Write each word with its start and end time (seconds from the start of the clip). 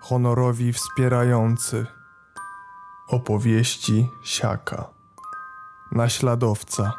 honorowi 0.00 0.72
wspierający. 0.72 1.86
Opowieści 3.08 4.08
siaka. 4.22 4.88
Naśladowca. 5.92 6.92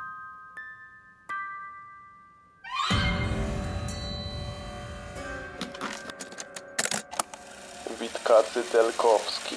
Witkacy 8.01 8.63
Telkowski. 8.71 9.55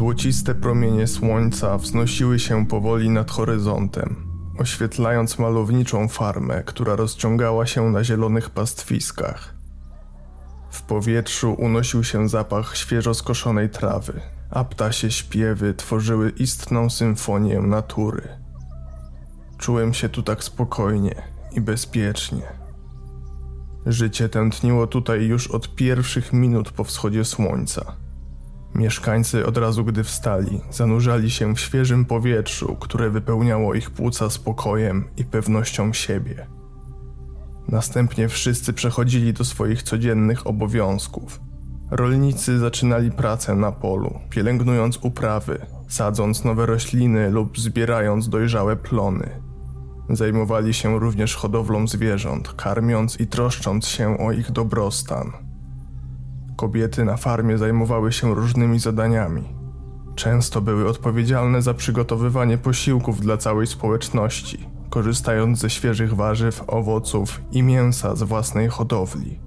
Złociste 0.00 0.54
promienie 0.54 1.06
słońca 1.06 1.78
wznosiły 1.78 2.38
się 2.38 2.66
powoli 2.66 3.10
nad 3.10 3.30
horyzontem, 3.30 4.16
oświetlając 4.58 5.38
malowniczą 5.38 6.08
farmę, 6.08 6.62
która 6.66 6.96
rozciągała 6.96 7.66
się 7.66 7.90
na 7.90 8.04
zielonych 8.04 8.50
pastwiskach. 8.50 9.54
W 10.70 10.82
powietrzu 10.82 11.52
unosił 11.52 12.04
się 12.04 12.28
zapach 12.28 12.76
świeżo 12.76 13.14
skoszonej 13.14 13.70
trawy, 13.70 14.20
a 14.50 14.64
ptasie 14.64 15.10
śpiewy 15.10 15.74
tworzyły 15.74 16.30
istną 16.30 16.90
symfonię 16.90 17.60
natury. 17.60 18.28
Czułem 19.58 19.94
się 19.94 20.08
tu 20.08 20.22
tak 20.22 20.44
spokojnie 20.44 21.22
i 21.52 21.60
bezpiecznie. 21.60 22.42
Życie 23.86 24.28
tętniło 24.28 24.86
tutaj 24.86 25.26
już 25.26 25.50
od 25.50 25.74
pierwszych 25.74 26.32
minut 26.32 26.70
po 26.70 26.84
wschodzie 26.84 27.24
słońca. 27.24 28.09
Mieszkańcy 28.74 29.46
od 29.46 29.56
razu 29.56 29.84
gdy 29.84 30.04
wstali, 30.04 30.60
zanurzali 30.70 31.30
się 31.30 31.54
w 31.54 31.60
świeżym 31.60 32.04
powietrzu, 32.04 32.76
które 32.80 33.10
wypełniało 33.10 33.74
ich 33.74 33.90
płuca 33.90 34.30
spokojem 34.30 35.04
i 35.16 35.24
pewnością 35.24 35.92
siebie. 35.92 36.46
Następnie 37.68 38.28
wszyscy 38.28 38.72
przechodzili 38.72 39.32
do 39.32 39.44
swoich 39.44 39.82
codziennych 39.82 40.46
obowiązków. 40.46 41.40
Rolnicy 41.90 42.58
zaczynali 42.58 43.10
pracę 43.10 43.54
na 43.54 43.72
polu, 43.72 44.18
pielęgnując 44.30 44.98
uprawy, 45.02 45.66
sadząc 45.88 46.44
nowe 46.44 46.66
rośliny 46.66 47.30
lub 47.30 47.58
zbierając 47.58 48.28
dojrzałe 48.28 48.76
plony. 48.76 49.30
Zajmowali 50.10 50.74
się 50.74 50.98
również 50.98 51.36
hodowlą 51.36 51.86
zwierząt, 51.86 52.52
karmiąc 52.52 53.20
i 53.20 53.26
troszcząc 53.26 53.86
się 53.86 54.18
o 54.18 54.32
ich 54.32 54.50
dobrostan. 54.50 55.49
Kobiety 56.60 57.04
na 57.04 57.16
farmie 57.16 57.58
zajmowały 57.58 58.12
się 58.12 58.34
różnymi 58.34 58.78
zadaniami. 58.78 59.44
Często 60.14 60.60
były 60.60 60.88
odpowiedzialne 60.88 61.62
za 61.62 61.74
przygotowywanie 61.74 62.58
posiłków 62.58 63.20
dla 63.20 63.36
całej 63.36 63.66
społeczności, 63.66 64.66
korzystając 64.90 65.58
ze 65.58 65.70
świeżych 65.70 66.14
warzyw, 66.14 66.64
owoców 66.66 67.40
i 67.52 67.62
mięsa 67.62 68.16
z 68.16 68.22
własnej 68.22 68.68
hodowli. 68.68 69.38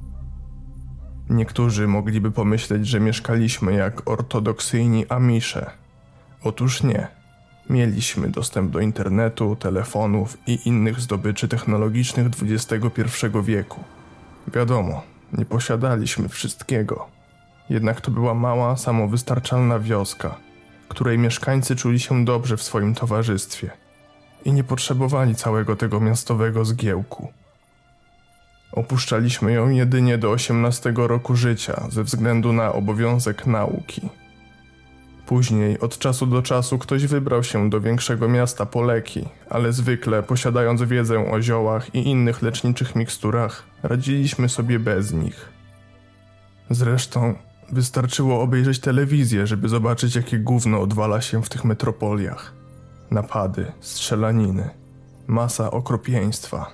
Niektórzy 1.29 1.87
mogliby 1.87 2.31
pomyśleć, 2.31 2.87
że 2.87 2.99
mieszkaliśmy 2.99 3.73
jak 3.73 4.09
ortodoksyjni 4.09 5.05
Amisze. 5.09 5.71
Otóż 6.43 6.83
nie. 6.83 7.07
Mieliśmy 7.69 8.29
dostęp 8.29 8.71
do 8.71 8.79
internetu, 8.79 9.55
telefonów 9.55 10.37
i 10.47 10.59
innych 10.65 10.99
zdobyczy 10.99 11.47
technologicznych 11.47 12.27
XXI 12.27 12.75
wieku. 13.43 13.79
Wiadomo, 14.53 15.12
nie 15.33 15.45
posiadaliśmy 15.45 16.29
wszystkiego. 16.29 17.07
Jednak 17.69 18.01
to 18.01 18.11
była 18.11 18.33
mała, 18.33 18.77
samowystarczalna 18.77 19.79
wioska, 19.79 20.35
której 20.87 21.17
mieszkańcy 21.17 21.75
czuli 21.75 21.99
się 21.99 22.25
dobrze 22.25 22.57
w 22.57 22.63
swoim 22.63 22.95
towarzystwie 22.95 23.71
i 24.45 24.53
nie 24.53 24.63
potrzebowali 24.63 25.35
całego 25.35 25.75
tego 25.75 25.99
miastowego 25.99 26.65
zgiełku. 26.65 27.31
Opuszczaliśmy 28.71 29.53
ją 29.53 29.69
jedynie 29.69 30.17
do 30.17 30.31
18 30.31 30.93
roku 30.95 31.35
życia 31.35 31.83
ze 31.89 32.03
względu 32.03 32.53
na 32.53 32.73
obowiązek 32.73 33.45
nauki. 33.45 34.09
Później, 35.33 35.79
od 35.79 35.97
czasu 35.97 36.25
do 36.27 36.41
czasu, 36.41 36.77
ktoś 36.77 37.05
wybrał 37.05 37.43
się 37.43 37.69
do 37.69 37.81
większego 37.81 38.27
miasta 38.27 38.65
po 38.65 38.81
leki, 38.81 39.25
ale 39.49 39.73
zwykle, 39.73 40.23
posiadając 40.23 40.81
wiedzę 40.81 41.31
o 41.31 41.41
ziołach 41.41 41.95
i 41.95 42.07
innych 42.07 42.41
leczniczych 42.41 42.95
miksturach, 42.95 43.63
radziliśmy 43.83 44.49
sobie 44.49 44.79
bez 44.79 45.13
nich. 45.13 45.49
Zresztą, 46.69 47.35
wystarczyło 47.71 48.41
obejrzeć 48.41 48.79
telewizję, 48.79 49.47
żeby 49.47 49.69
zobaczyć, 49.69 50.15
jakie 50.15 50.39
gówno 50.39 50.81
odwala 50.81 51.21
się 51.21 51.43
w 51.43 51.49
tych 51.49 51.65
metropoliach. 51.65 52.53
Napady, 53.11 53.71
strzelaniny, 53.79 54.69
masa 55.27 55.71
okropieństwa. 55.71 56.71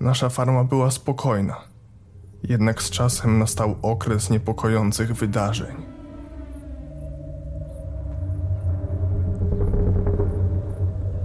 Nasza 0.00 0.28
farma 0.28 0.64
była 0.64 0.90
spokojna, 0.90 1.56
jednak 2.42 2.82
z 2.82 2.90
czasem 2.90 3.38
nastał 3.38 3.76
okres 3.82 4.30
niepokojących 4.30 5.14
wydarzeń. 5.14 5.91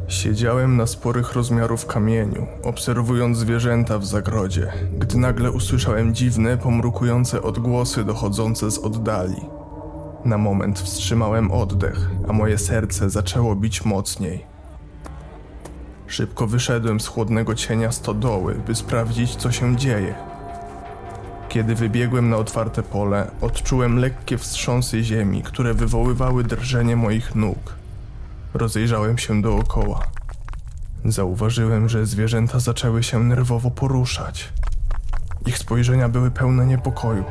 Siedziałem 0.07 0.78
na 0.78 0.88
sporych 0.88 1.34
rozmiarów 1.34 1.85
kamieniu, 1.85 2.47
obserwując 2.63 3.38
zwierzęta 3.38 4.00
w 4.00 4.06
zagrodzie, 4.06 4.72
gdy 5.00 5.18
nagle 5.18 5.51
usłyszałem 5.51 6.16
dziwne, 6.16 6.57
pomrukujące 6.57 7.41
odgłosy 7.41 8.03
dochodzące 8.03 8.72
z 8.72 8.78
oddali. 8.78 9.41
Na 10.25 10.38
moment 10.38 10.79
wstrzymałem 10.79 11.51
oddech, 11.51 12.09
a 12.28 12.34
moje 12.34 12.57
serce 12.57 13.09
zaczęło 13.09 13.56
bić 13.56 13.85
mocniej. 13.85 14.45
Szybko 16.07 16.47
wyszedłem 16.47 17.00
z 17.00 17.07
chłodnego 17.07 17.56
cienia 17.56 17.91
stodoły, 17.91 18.56
by 18.68 18.75
sprawdzić, 18.75 19.35
co 19.35 19.51
się 19.51 19.75
dzieje. 19.75 20.16
Kiedy 21.50 21.75
wybiegłem 21.75 22.29
na 22.29 22.38
otwarte 22.38 22.84
pole, 22.84 23.31
odczułem 23.41 23.97
lekkie 23.97 24.38
wstrząsy 24.38 25.03
ziemi, 25.03 25.44
które 25.44 25.74
wywoływały 25.74 26.44
drżenie 26.44 26.95
moich 26.95 27.35
nóg. 27.35 27.78
Rozejrzałem 28.57 29.18
się 29.18 29.41
dookoła. 29.41 30.00
Zauważyłem, 31.06 31.90
że 31.90 32.06
zwierzęta 32.06 32.59
zaczęły 32.59 33.03
się 33.03 33.23
nerwowo 33.23 33.72
poruszać. 33.72 34.53
Ich 35.45 35.57
spojrzenia 35.57 36.09
były 36.09 36.31
pełne 36.31 36.66
niepokoju. 36.66 37.23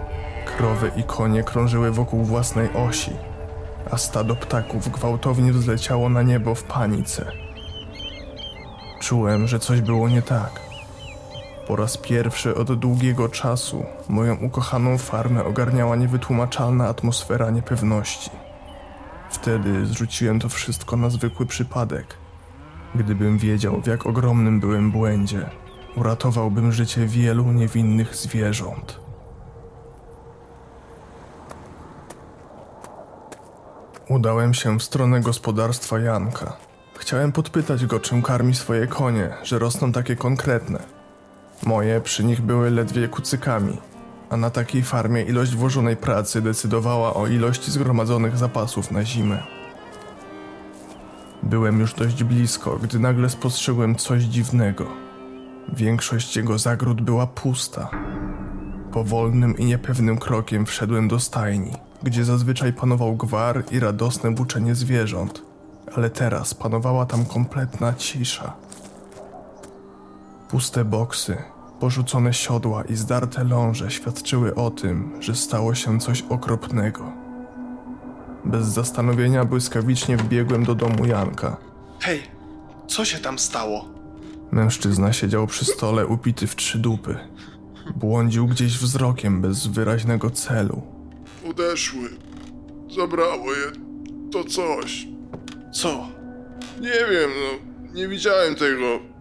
Krowy 0.57 0.91
i 0.97 1.05
konie 1.05 1.45
krążyły 1.45 1.91
wokół 1.91 2.25
własnej 2.25 2.69
osi, 2.75 3.11
a 3.91 3.99
stado 3.99 4.37
ptaków 4.37 4.89
gwałtownie 4.89 5.53
wzleciało 5.53 6.09
na 6.09 6.23
niebo 6.23 6.55
w 6.55 6.63
panice. 6.65 7.33
Czułem, 9.01 9.49
że 9.49 9.59
coś 9.59 9.81
było 9.81 10.09
nie 10.09 10.23
tak. 10.23 10.61
Po 11.67 11.77
raz 11.77 11.97
pierwszy 11.97 12.55
od 12.55 12.79
długiego 12.79 13.29
czasu 13.29 13.85
moją 14.09 14.37
ukochaną 14.37 14.99
farmę 14.99 15.45
ogarniała 15.45 15.97
niewytłumaczalna 15.97 16.89
atmosfera 16.89 17.51
niepewności. 17.51 18.46
Wtedy 19.37 19.87
zrzuciłem 19.87 20.41
to 20.41 20.49
wszystko 20.49 20.97
na 20.97 21.11
zwykły 21.11 21.47
przypadek. 21.47 22.17
Gdybym 22.95 23.39
wiedział, 23.39 23.81
w 23.83 23.87
jak 23.87 24.07
ogromnym 24.07 24.61
byłem 24.61 24.91
błędzie, 24.91 25.51
uratowałbym 25.97 26.73
życie 26.73 27.07
wielu 27.07 27.53
niewinnych 27.53 28.17
zwierząt. 28.17 29.01
Udałem 34.09 34.55
się 34.55 34.79
w 34.79 34.83
stronę 34.83 35.21
gospodarstwa 35.21 35.99
Janka. 35.99 36.57
Chciałem 36.99 37.33
podpytać 37.33 37.87
go, 37.87 38.01
czym 38.01 38.23
karmi 38.23 38.55
swoje 38.55 38.87
konie, 38.87 39.35
że 39.43 39.59
rosną 39.59 39.93
takie 39.93 40.17
konkretne. 40.17 40.83
Moje 41.67 42.01
przy 42.01 42.25
nich 42.25 42.41
były 42.41 42.71
ledwie 42.71 43.09
kucykami, 43.09 43.79
a 44.31 44.37
na 44.37 44.51
takiej 44.51 44.83
farmie 44.83 45.23
ilość 45.23 45.55
włożonej 45.55 45.97
pracy 45.97 46.43
decydowała 46.43 47.15
o 47.15 47.27
ilości 47.27 47.71
zgromadzonych 47.71 48.39
zapasów 48.39 48.91
na 48.91 49.05
zimę. 49.05 49.43
Byłem 51.43 51.81
już 51.81 51.95
dość 51.95 52.25
blisko, 52.25 52.79
gdy 52.83 52.99
nagle 52.99 53.31
spostrzegłem 53.31 53.97
coś 53.97 54.23
dziwnego. 54.23 54.87
Większość 55.73 56.37
jego 56.37 56.59
zagród 56.59 57.01
była 57.01 57.27
pusta. 57.27 57.91
Powolnym 58.93 59.59
i 59.59 59.65
niepewnym 59.65 60.19
krokiem 60.19 60.67
wszedłem 60.67 61.09
do 61.09 61.21
stajni, 61.21 61.73
gdzie 62.03 62.25
zazwyczaj 62.25 62.73
panował 62.73 63.17
gwar 63.17 63.65
i 63.71 63.81
radosne 63.81 64.35
buczenie 64.35 64.75
zwierząt, 64.75 65.43
ale 65.97 66.11
teraz 66.11 66.55
panowała 66.55 67.07
tam 67.07 67.25
kompletna 67.25 67.95
cisza. 67.95 68.53
Puste 70.49 70.85
boksy, 70.85 71.37
Porzucone 71.81 72.33
siodła 72.35 72.85
i 72.85 72.97
zdarte 72.97 73.45
ląże 73.45 73.91
świadczyły 73.91 74.55
o 74.55 74.71
tym, 74.71 75.13
że 75.21 75.35
stało 75.35 75.75
się 75.75 75.99
coś 75.99 76.23
okropnego. 76.29 77.13
Bez 78.45 78.67
zastanowienia 78.67 79.45
błyskawicznie 79.45 80.17
wbiegłem 80.17 80.65
do 80.65 80.75
domu 80.75 81.07
Janka. 81.07 81.57
Hej, 82.01 82.23
co 82.89 83.05
się 83.05 83.19
tam 83.19 83.39
stało? 83.39 83.85
Mężczyzna 84.51 85.13
siedział 85.13 85.47
przy 85.47 85.65
stole 85.65 86.07
upity 86.07 86.47
w 86.47 86.57
trzy 86.57 86.79
dupy. 86.79 87.17
Błądził 87.97 88.47
gdzieś 88.47 88.79
wzrokiem 88.79 89.41
bez 89.41 89.67
wyraźnego 89.67 90.31
celu. 90.31 90.83
Odeszły. 91.51 92.09
Zabrało 92.97 93.53
je 93.53 93.73
to 94.33 94.45
coś. 94.45 95.09
Co? 95.73 96.09
Nie 96.81 97.07
wiem, 97.11 97.31
no, 97.43 97.59
nie 97.95 98.09
widziałem 98.09 98.55
tego. 98.55 99.16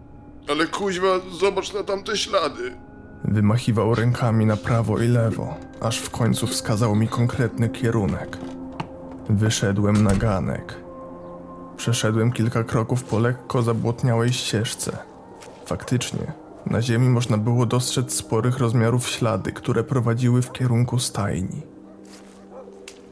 Ale 0.48 0.66
kuźwa, 0.66 1.20
zobacz 1.40 1.72
na 1.74 1.82
tamte 1.82 2.16
ślady. 2.16 2.76
Wymachiwał 3.24 3.94
rękami 3.94 4.46
na 4.46 4.56
prawo 4.56 4.98
i 4.98 5.08
lewo, 5.08 5.56
aż 5.80 5.98
w 5.98 6.10
końcu 6.10 6.46
wskazał 6.46 6.96
mi 6.96 7.08
konkretny 7.08 7.68
kierunek. 7.68 8.38
Wyszedłem 9.28 10.04
na 10.04 10.14
ganek. 10.14 10.74
Przeszedłem 11.76 12.32
kilka 12.32 12.64
kroków 12.64 13.04
po 13.04 13.18
lekko 13.18 13.62
zabłotniałej 13.62 14.32
ścieżce. 14.32 14.98
Faktycznie, 15.66 16.32
na 16.66 16.82
ziemi 16.82 17.08
można 17.08 17.38
było 17.38 17.66
dostrzec 17.66 18.14
sporych 18.14 18.58
rozmiarów 18.58 19.08
ślady, 19.08 19.52
które 19.52 19.84
prowadziły 19.84 20.42
w 20.42 20.52
kierunku 20.52 20.98
stajni. 20.98 21.62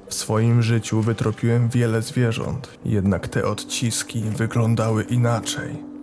W 0.08 0.14
swoim 0.14 0.62
życiu 0.62 1.00
wytropiłem 1.00 1.68
wiele 1.68 2.02
zwierząt, 2.02 2.78
jednak 2.84 3.28
te 3.28 3.44
odciski 3.44 4.20
wyglądały 4.20 5.02
inaczej. 5.02 5.93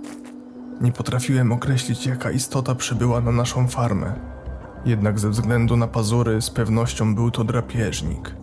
Nie 0.81 0.91
potrafiłem 0.91 1.51
określić, 1.51 2.05
jaka 2.05 2.31
istota 2.31 2.75
przybyła 2.75 3.21
na 3.21 3.31
naszą 3.31 3.67
farmę. 3.67 4.13
Jednak 4.85 5.19
ze 5.19 5.29
względu 5.29 5.77
na 5.77 5.87
pazury 5.87 6.41
z 6.41 6.49
pewnością 6.49 7.15
był 7.15 7.31
to 7.31 7.43
drapieżnik. 7.43 8.35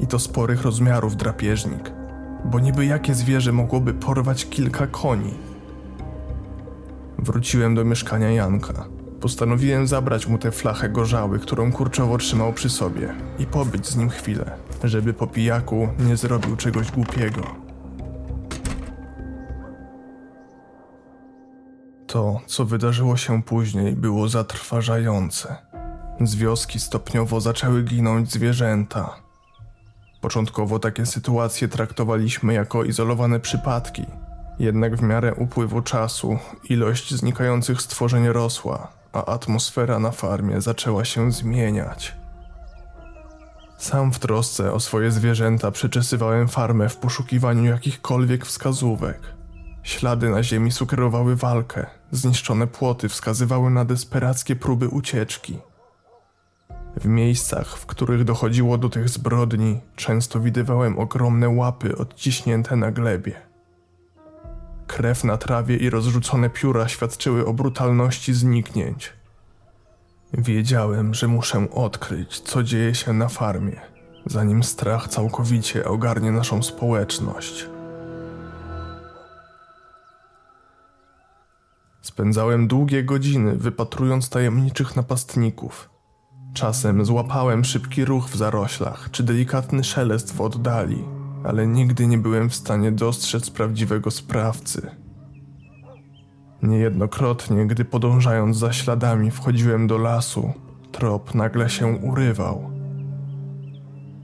I 0.00 0.06
to 0.06 0.18
sporych 0.18 0.62
rozmiarów 0.62 1.16
drapieżnik, 1.16 1.92
bo 2.44 2.60
niby 2.60 2.86
jakie 2.86 3.14
zwierzę 3.14 3.52
mogłoby 3.52 3.94
porwać 3.94 4.46
kilka 4.46 4.86
koni. 4.86 5.34
Wróciłem 7.18 7.74
do 7.74 7.84
mieszkania 7.84 8.30
Janka. 8.30 8.88
Postanowiłem 9.20 9.86
zabrać 9.86 10.26
mu 10.26 10.38
tę 10.38 10.52
flachę 10.52 10.88
gorzały, 10.88 11.38
którą 11.38 11.72
kurczowo 11.72 12.18
trzymał 12.18 12.52
przy 12.52 12.70
sobie 12.70 13.14
i 13.38 13.46
pobyć 13.46 13.86
z 13.86 13.96
nim 13.96 14.08
chwilę, 14.08 14.50
żeby 14.84 15.14
po 15.14 15.26
pijaku 15.26 15.88
nie 15.98 16.16
zrobił 16.16 16.56
czegoś 16.56 16.90
głupiego. 16.90 17.63
To, 22.14 22.40
co 22.46 22.64
wydarzyło 22.64 23.16
się 23.16 23.42
później, 23.42 23.92
było 23.92 24.28
zatrważające. 24.28 25.56
Z 26.20 26.34
wioski 26.34 26.80
stopniowo 26.80 27.40
zaczęły 27.40 27.82
ginąć 27.82 28.32
zwierzęta. 28.32 29.16
Początkowo 30.20 30.78
takie 30.78 31.06
sytuacje 31.06 31.68
traktowaliśmy 31.68 32.54
jako 32.54 32.84
izolowane 32.84 33.40
przypadki, 33.40 34.06
jednak 34.58 34.96
w 34.96 35.02
miarę 35.02 35.34
upływu 35.34 35.82
czasu 35.82 36.38
ilość 36.68 37.14
znikających 37.14 37.82
stworzeń 37.82 38.28
rosła, 38.28 38.88
a 39.12 39.24
atmosfera 39.24 39.98
na 39.98 40.10
farmie 40.10 40.60
zaczęła 40.60 41.04
się 41.04 41.32
zmieniać. 41.32 42.14
Sam 43.78 44.12
w 44.12 44.18
trosce 44.18 44.72
o 44.72 44.80
swoje 44.80 45.10
zwierzęta 45.10 45.70
przeczesywałem 45.70 46.48
farmę 46.48 46.88
w 46.88 46.96
poszukiwaniu 46.96 47.64
jakichkolwiek 47.64 48.46
wskazówek. 48.46 49.34
Ślady 49.84 50.30
na 50.30 50.42
ziemi 50.42 50.72
sugerowały 50.72 51.36
walkę, 51.36 51.86
zniszczone 52.10 52.66
płoty 52.66 53.08
wskazywały 53.08 53.70
na 53.70 53.84
desperackie 53.84 54.56
próby 54.56 54.88
ucieczki. 54.88 55.58
W 56.96 57.06
miejscach, 57.06 57.76
w 57.76 57.86
których 57.86 58.24
dochodziło 58.24 58.78
do 58.78 58.88
tych 58.88 59.08
zbrodni, 59.08 59.80
często 59.96 60.40
widywałem 60.40 60.98
ogromne 60.98 61.48
łapy 61.48 61.96
odciśnięte 61.98 62.76
na 62.76 62.90
glebie. 62.90 63.40
Krew 64.86 65.24
na 65.24 65.36
trawie 65.36 65.76
i 65.76 65.90
rozrzucone 65.90 66.50
pióra 66.50 66.88
świadczyły 66.88 67.46
o 67.46 67.52
brutalności 67.52 68.34
zniknięć. 68.34 69.12
Wiedziałem, 70.32 71.14
że 71.14 71.28
muszę 71.28 71.66
odkryć, 71.70 72.40
co 72.40 72.62
dzieje 72.62 72.94
się 72.94 73.12
na 73.12 73.28
farmie, 73.28 73.80
zanim 74.26 74.62
strach 74.62 75.08
całkowicie 75.08 75.84
ogarnie 75.84 76.32
naszą 76.32 76.62
społeczność. 76.62 77.73
Spędzałem 82.04 82.68
długie 82.68 83.04
godziny 83.04 83.56
wypatrując 83.56 84.30
tajemniczych 84.30 84.96
napastników. 84.96 85.90
Czasem 86.54 87.04
złapałem 87.04 87.64
szybki 87.64 88.04
ruch 88.04 88.28
w 88.28 88.36
zaroślach 88.36 89.10
czy 89.10 89.22
delikatny 89.22 89.84
szelest 89.84 90.36
w 90.36 90.40
oddali, 90.40 91.04
ale 91.44 91.66
nigdy 91.66 92.06
nie 92.06 92.18
byłem 92.18 92.50
w 92.50 92.54
stanie 92.54 92.92
dostrzec 92.92 93.50
prawdziwego 93.50 94.10
sprawcy. 94.10 94.90
Niejednokrotnie, 96.62 97.66
gdy 97.66 97.84
podążając 97.84 98.56
za 98.56 98.72
śladami 98.72 99.30
wchodziłem 99.30 99.86
do 99.86 99.98
lasu, 99.98 100.52
trop 100.92 101.34
nagle 101.34 101.70
się 101.70 101.86
urywał. 101.86 102.70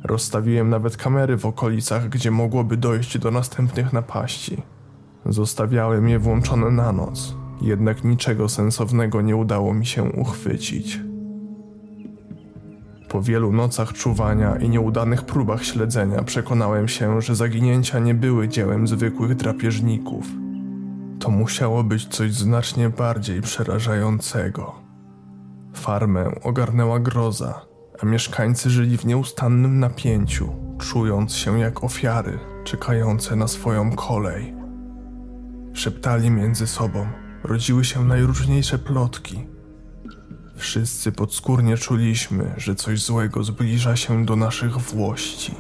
Rozstawiłem 0.05 0.69
nawet 0.69 0.97
kamery 0.97 1.37
w 1.37 1.47
okolicach, 1.47 2.09
gdzie 2.09 2.31
mogłoby 2.31 2.77
dojść 2.77 3.19
do 3.19 3.31
następnych 3.31 3.93
napaści. 3.93 4.63
Zostawiałem 5.27 6.09
je 6.09 6.19
włączone 6.19 6.71
na 6.71 6.93
noc, 6.93 7.40
jednak 7.63 8.05
niczego 8.05 8.49
sensownego 8.49 9.21
nie 9.21 9.37
udało 9.37 9.75
mi 9.75 9.87
się 9.87 10.03
uchwycić. 10.03 11.01
Po 13.09 13.23
wielu 13.23 13.53
nocach 13.53 13.93
czuwania 13.93 14.57
i 14.57 14.69
nieudanych 14.69 15.23
próbach 15.23 15.65
śledzenia 15.65 16.23
przekonałem 16.23 16.89
się, 16.89 17.21
że 17.23 17.35
zaginięcia 17.35 17.99
nie 17.99 18.15
były 18.15 18.49
dziełem 18.49 18.89
zwykłych 18.89 19.35
drapieżników. 19.35 20.27
To 21.21 21.31
musiało 21.31 21.85
być 21.85 22.07
coś 22.07 22.33
znacznie 22.33 22.89
bardziej 22.89 23.41
przerażającego. 23.41 24.75
Farmę 25.75 26.31
ogarnęła 26.43 27.01
groza, 27.01 27.61
a 28.03 28.07
mieszkańcy 28.07 28.71
żyli 28.71 28.99
w 28.99 29.07
nieustannym 29.07 29.79
napięciu, 29.79 30.53
czując 30.79 31.35
się 31.35 31.59
jak 31.59 31.85
ofiary 31.85 32.39
czekające 32.65 33.37
na 33.37 33.49
swoją 33.49 33.93
kolej. 33.93 34.55
Szeptali 35.73 36.31
między 36.31 36.67
sobą, 36.67 37.07
rodziły 37.45 37.85
się 37.85 38.05
najróżniejsze 38.05 38.79
plotki. 38.79 39.47
Wszyscy 40.57 41.13
podskórnie 41.13 41.77
czuliśmy, 41.77 42.55
że 42.57 42.75
coś 42.75 43.03
złego 43.03 43.45
zbliża 43.45 43.97
się 43.97 44.27
do 44.27 44.37
naszych 44.37 44.79
włości. 44.79 45.55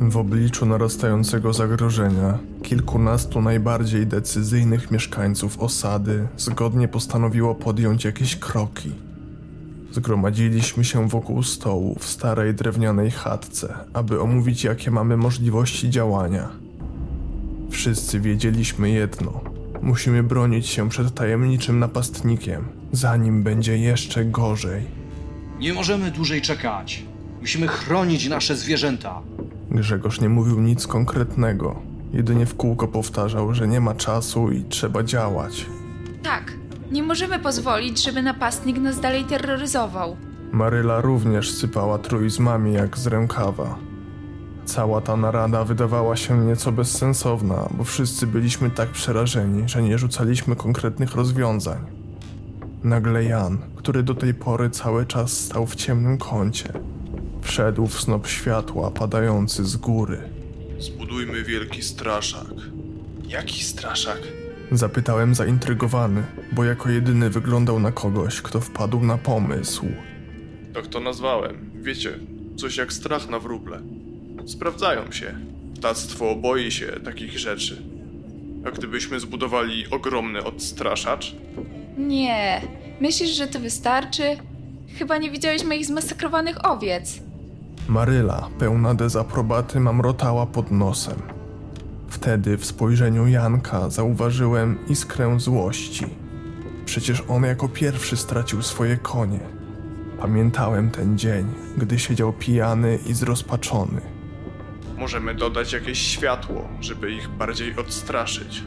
W 0.00 0.16
obliczu 0.16 0.66
narastającego 0.66 1.52
zagrożenia, 1.52 2.38
kilkunastu 2.62 3.42
najbardziej 3.42 4.06
decyzyjnych 4.06 4.90
mieszkańców 4.90 5.58
osady 5.58 6.28
zgodnie 6.36 6.88
postanowiło 6.88 7.54
podjąć 7.54 8.04
jakieś 8.04 8.36
kroki. 8.36 9.07
Zgromadziliśmy 9.98 10.84
się 10.84 11.08
wokół 11.08 11.42
stołu 11.42 11.96
w 11.98 12.06
starej 12.06 12.54
drewnianej 12.54 13.10
chatce, 13.10 13.74
aby 13.92 14.20
omówić, 14.20 14.64
jakie 14.64 14.90
mamy 14.90 15.16
możliwości 15.16 15.90
działania. 15.90 16.48
Wszyscy 17.70 18.20
wiedzieliśmy 18.20 18.90
jedno: 18.90 19.40
musimy 19.82 20.22
bronić 20.22 20.66
się 20.66 20.88
przed 20.88 21.14
tajemniczym 21.14 21.78
napastnikiem, 21.78 22.64
zanim 22.92 23.42
będzie 23.42 23.78
jeszcze 23.78 24.24
gorzej. 24.24 24.82
Nie 25.60 25.72
możemy 25.72 26.10
dłużej 26.10 26.42
czekać. 26.42 27.04
Musimy 27.40 27.68
chronić 27.68 28.28
nasze 28.28 28.56
zwierzęta. 28.56 29.22
Grzegorz 29.70 30.20
nie 30.20 30.28
mówił 30.28 30.60
nic 30.60 30.86
konkretnego, 30.86 31.82
jedynie 32.12 32.46
w 32.46 32.54
kółko 32.54 32.88
powtarzał, 32.88 33.54
że 33.54 33.68
nie 33.68 33.80
ma 33.80 33.94
czasu 33.94 34.50
i 34.50 34.64
trzeba 34.64 35.02
działać. 35.02 35.66
Tak, 36.22 36.52
nie 36.90 37.02
możemy 37.02 37.38
pozwolić, 37.38 38.04
żeby 38.04 38.22
napastnik 38.22 38.78
nas 38.78 39.00
dalej 39.00 39.24
terroryzował. 39.24 40.16
Maryla 40.52 41.00
również 41.00 41.50
sypała 41.50 41.98
truizmami 41.98 42.72
jak 42.72 42.98
z 42.98 43.06
rękawa. 43.06 43.78
Cała 44.64 45.00
ta 45.00 45.16
narada 45.16 45.64
wydawała 45.64 46.16
się 46.16 46.38
nieco 46.38 46.72
bezsensowna, 46.72 47.68
bo 47.70 47.84
wszyscy 47.84 48.26
byliśmy 48.26 48.70
tak 48.70 48.88
przerażeni, 48.88 49.68
że 49.68 49.82
nie 49.82 49.98
rzucaliśmy 49.98 50.56
konkretnych 50.56 51.14
rozwiązań. 51.14 51.78
Nagle 52.84 53.24
Jan, 53.24 53.58
który 53.76 54.02
do 54.02 54.14
tej 54.14 54.34
pory 54.34 54.70
cały 54.70 55.06
czas 55.06 55.32
stał 55.32 55.66
w 55.66 55.74
ciemnym 55.74 56.18
kącie, 56.18 56.72
wszedł 57.42 57.86
w 57.86 58.00
snop 58.00 58.26
światła 58.26 58.90
padający 58.90 59.64
z 59.64 59.76
góry. 59.76 60.18
Zbudujmy 60.78 61.42
wielki 61.44 61.82
straszak. 61.82 62.54
Jaki 63.28 63.64
straszak? 63.64 64.18
Zapytałem 64.72 65.34
zaintrygowany, 65.34 66.22
bo 66.52 66.64
jako 66.64 66.90
jedyny 66.90 67.30
wyglądał 67.30 67.80
na 67.80 67.92
kogoś, 67.92 68.42
kto 68.42 68.60
wpadł 68.60 69.00
na 69.00 69.18
pomysł. 69.18 69.86
Tak 70.74 70.86
to 70.86 71.00
nazwałem. 71.00 71.70
Wiecie, 71.82 72.18
coś 72.56 72.76
jak 72.76 72.92
strach 72.92 73.28
na 73.30 73.38
wróble. 73.38 73.80
Sprawdzają 74.46 75.12
się. 75.12 75.34
Ptactwo 75.76 76.36
boi 76.36 76.70
się 76.70 76.86
takich 76.86 77.38
rzeczy. 77.38 77.82
A 78.66 78.70
gdybyśmy 78.70 79.20
zbudowali 79.20 79.84
ogromny 79.90 80.44
odstraszacz, 80.44 81.36
Nie, 81.98 82.62
myślisz, 83.00 83.30
że 83.30 83.46
to 83.46 83.60
wystarczy? 83.60 84.22
Chyba 84.98 85.18
nie 85.18 85.30
widziałeś 85.30 85.64
moich 85.64 85.86
zmasakrowanych 85.86 86.66
owiec. 86.66 87.20
Maryla, 87.88 88.48
pełna 88.58 88.94
dezaprobaty, 88.94 89.80
mamrotała 89.80 90.46
pod 90.46 90.70
nosem. 90.70 91.37
Wtedy 92.08 92.56
w 92.56 92.66
spojrzeniu 92.66 93.26
Janka 93.26 93.90
zauważyłem 93.90 94.78
iskrę 94.88 95.40
złości. 95.40 96.06
Przecież 96.84 97.22
on 97.28 97.42
jako 97.42 97.68
pierwszy 97.68 98.16
stracił 98.16 98.62
swoje 98.62 98.96
konie. 98.96 99.40
Pamiętałem 100.20 100.90
ten 100.90 101.18
dzień, 101.18 101.46
gdy 101.78 101.98
siedział 101.98 102.32
pijany 102.32 102.98
i 103.06 103.14
zrozpaczony. 103.14 104.00
Możemy 104.98 105.34
dodać 105.34 105.72
jakieś 105.72 105.98
światło, 105.98 106.68
żeby 106.80 107.12
ich 107.12 107.28
bardziej 107.28 107.76
odstraszyć. 107.76 108.64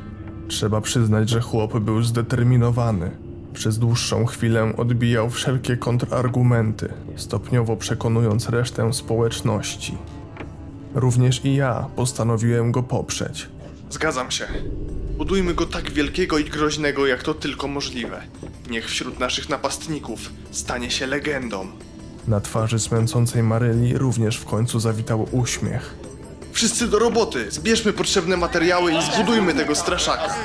Trzeba 0.48 0.82
przyznać, 0.82 1.30
że 1.30 1.42
chłop 1.42 1.80
był 1.80 2.04
zdeterminowany. 2.04 3.12
Przez 3.54 3.80
dłuższą 3.80 4.26
chwilę 4.26 4.74
odbijał 4.78 5.30
wszelkie 5.30 5.78
kontrargumenty, 5.78 6.94
stopniowo 7.16 7.78
przekonując 7.78 8.50
resztę 8.50 8.94
społeczności. 8.94 9.98
Również 10.96 11.46
i 11.46 11.56
ja 11.56 11.86
postanowiłem 11.96 12.72
go 12.72 12.84
poprzeć. 12.84 13.48
Zgadzam 13.90 14.32
się. 14.32 14.48
Budujmy 15.18 15.54
go 15.54 15.66
tak 15.66 15.92
wielkiego 15.92 16.38
i 16.38 16.46
groźnego, 16.46 17.08
jak 17.08 17.24
to 17.24 17.34
tylko 17.34 17.68
możliwe. 17.68 18.22
Niech 18.70 18.88
wśród 18.90 19.20
naszych 19.20 19.50
napastników 19.50 20.20
stanie 20.52 20.92
się 20.92 21.08
legendą. 21.08 21.68
Na 22.28 22.42
twarzy 22.42 22.80
smęcącej 22.80 23.44
Maryli 23.44 23.98
również 23.98 24.38
w 24.38 24.46
końcu 24.46 24.80
zawitał 24.80 25.28
uśmiech. 25.32 25.96
Wszyscy 26.52 26.88
do 26.88 27.00
roboty! 27.00 27.52
Zbierzmy 27.52 27.94
potrzebne 27.94 28.38
materiały 28.38 28.94
i 28.94 29.02
zbudujmy 29.02 29.54
tego 29.54 29.76
straszaka. 29.76 30.36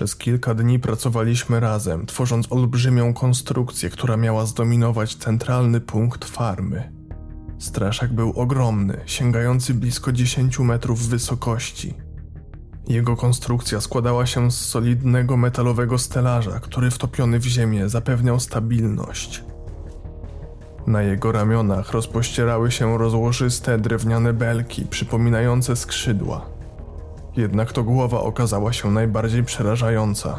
Przez 0.00 0.16
kilka 0.16 0.54
dni 0.54 0.78
pracowaliśmy 0.78 1.60
razem, 1.60 2.06
tworząc 2.06 2.52
olbrzymią 2.52 3.14
konstrukcję, 3.14 3.90
która 3.90 4.16
miała 4.16 4.46
zdominować 4.46 5.14
centralny 5.14 5.80
punkt 5.80 6.24
farmy. 6.24 6.92
Straszak 7.58 8.12
był 8.12 8.32
ogromny, 8.32 9.00
sięgający 9.06 9.74
blisko 9.74 10.12
10 10.12 10.58
metrów 10.58 11.08
wysokości. 11.08 11.94
Jego 12.88 13.16
konstrukcja 13.16 13.80
składała 13.80 14.26
się 14.26 14.50
z 14.50 14.60
solidnego 14.60 15.36
metalowego 15.36 15.98
stelaża, 15.98 16.60
który 16.60 16.90
wtopiony 16.90 17.38
w 17.38 17.44
ziemię 17.44 17.88
zapewniał 17.88 18.40
stabilność. 18.40 19.44
Na 20.86 21.02
jego 21.02 21.32
ramionach 21.32 21.92
rozpościerały 21.92 22.70
się 22.70 22.98
rozłożyste 22.98 23.78
drewniane 23.78 24.32
belki 24.32 24.84
przypominające 24.84 25.76
skrzydła. 25.76 26.49
Jednak 27.36 27.72
to 27.72 27.84
głowa 27.84 28.20
okazała 28.20 28.72
się 28.72 28.90
najbardziej 28.90 29.44
przerażająca. 29.44 30.38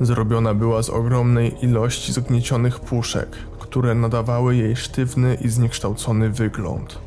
Zrobiona 0.00 0.54
była 0.54 0.82
z 0.82 0.90
ogromnej 0.90 1.64
ilości 1.64 2.12
zgniecionych 2.12 2.80
puszek, 2.80 3.28
które 3.58 3.94
nadawały 3.94 4.56
jej 4.56 4.76
sztywny 4.76 5.38
i 5.40 5.48
zniekształcony 5.48 6.30
wygląd. 6.30 6.98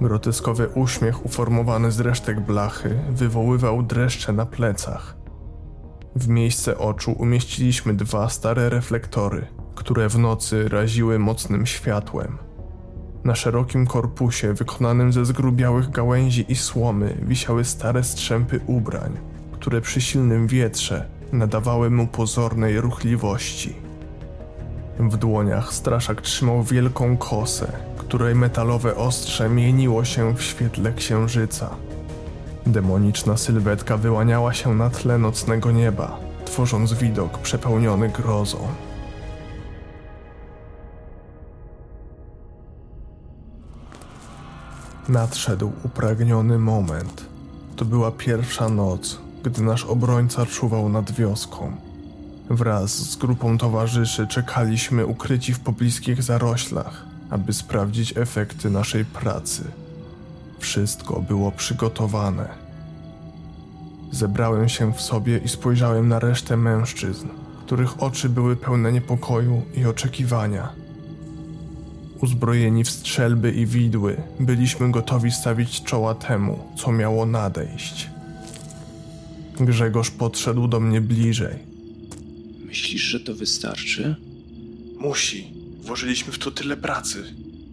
Groteskowy 0.00 0.68
uśmiech 0.68 1.26
uformowany 1.26 1.92
z 1.92 2.00
resztek 2.00 2.40
blachy 2.40 2.98
wywoływał 3.10 3.82
dreszcze 3.82 4.32
na 4.32 4.46
plecach. 4.46 5.16
W 6.16 6.28
miejsce 6.28 6.78
oczu 6.78 7.12
umieściliśmy 7.12 7.94
dwa 7.94 8.28
stare 8.28 8.68
reflektory, 8.68 9.46
które 9.74 10.08
w 10.08 10.18
nocy 10.18 10.68
raziły 10.68 11.18
mocnym 11.18 11.66
światłem. 11.66 12.47
Na 13.28 13.34
szerokim 13.34 13.86
korpusie, 13.86 14.52
wykonanym 14.52 15.12
ze 15.12 15.24
zgrubiałych 15.24 15.90
gałęzi 15.90 16.44
i 16.48 16.56
słomy, 16.56 17.16
wisiały 17.22 17.64
stare 17.64 18.04
strzępy 18.04 18.60
ubrań, 18.66 19.18
które 19.52 19.80
przy 19.80 20.00
silnym 20.00 20.46
wietrze 20.46 21.04
nadawały 21.32 21.90
mu 21.90 22.06
pozornej 22.06 22.80
ruchliwości. 22.80 23.74
W 24.98 25.16
dłoniach 25.16 25.74
straszak 25.74 26.20
trzymał 26.22 26.62
wielką 26.62 27.16
kosę, 27.16 27.72
której 27.98 28.34
metalowe 28.34 28.96
ostrze 28.96 29.48
mieniło 29.48 30.04
się 30.04 30.34
w 30.34 30.42
świetle 30.42 30.92
księżyca. 30.92 31.70
Demoniczna 32.66 33.36
sylwetka 33.36 33.96
wyłaniała 33.96 34.52
się 34.52 34.74
na 34.74 34.90
tle 34.90 35.18
nocnego 35.18 35.70
nieba, 35.70 36.18
tworząc 36.44 36.92
widok 36.92 37.38
przepełniony 37.38 38.08
grozą. 38.08 38.58
Nadszedł 45.08 45.72
upragniony 45.84 46.58
moment. 46.58 47.26
To 47.76 47.84
była 47.84 48.10
pierwsza 48.10 48.68
noc, 48.68 49.18
gdy 49.44 49.62
nasz 49.62 49.84
obrońca 49.84 50.46
czuwał 50.46 50.88
nad 50.88 51.12
wioską. 51.12 51.76
Wraz 52.50 53.10
z 53.10 53.16
grupą 53.16 53.58
towarzyszy 53.58 54.26
czekaliśmy 54.26 55.06
ukryci 55.06 55.54
w 55.54 55.60
pobliskich 55.60 56.22
zaroślach, 56.22 57.04
aby 57.30 57.52
sprawdzić 57.52 58.16
efekty 58.16 58.70
naszej 58.70 59.04
pracy. 59.04 59.64
Wszystko 60.58 61.20
było 61.20 61.52
przygotowane. 61.52 62.48
Zebrałem 64.10 64.68
się 64.68 64.92
w 64.92 65.00
sobie 65.00 65.38
i 65.38 65.48
spojrzałem 65.48 66.08
na 66.08 66.18
resztę 66.18 66.56
mężczyzn, 66.56 67.28
których 67.66 68.02
oczy 68.02 68.28
były 68.28 68.56
pełne 68.56 68.92
niepokoju 68.92 69.62
i 69.74 69.86
oczekiwania. 69.86 70.87
Uzbrojeni 72.20 72.84
w 72.84 72.90
strzelby 72.90 73.52
i 73.52 73.66
widły, 73.66 74.16
byliśmy 74.40 74.90
gotowi 74.90 75.30
stawić 75.30 75.82
czoła 75.82 76.14
temu, 76.14 76.58
co 76.76 76.92
miało 76.92 77.26
nadejść. 77.26 78.10
Grzegorz 79.60 80.10
podszedł 80.10 80.68
do 80.68 80.80
mnie 80.80 81.00
bliżej. 81.00 81.58
Myślisz, 82.66 83.02
że 83.02 83.20
to 83.20 83.34
wystarczy? 83.34 84.16
Musi. 84.98 85.52
Włożyliśmy 85.82 86.32
w 86.32 86.38
to 86.38 86.50
tyle 86.50 86.76
pracy. 86.76 87.24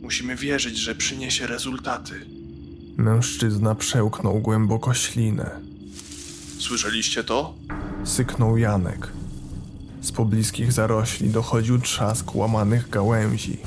Musimy 0.02 0.36
wierzyć, 0.36 0.78
że 0.78 0.96
przyniesie 0.96 1.48
rezultaty. 1.48 2.14
Mężczyzna 2.98 3.76
przełknął 3.76 4.40
głęboko 4.40 4.94
ślinę. 4.94 5.52
Słyszeliście 6.60 7.24
to? 7.24 7.56
Syknął 8.04 8.58
Janek. 8.58 9.12
Z 10.02 10.12
pobliskich 10.12 10.72
zarośli 10.72 11.30
dochodził 11.30 11.80
trzask 11.80 12.36
łamanych 12.36 12.90
gałęzi. 12.90 13.58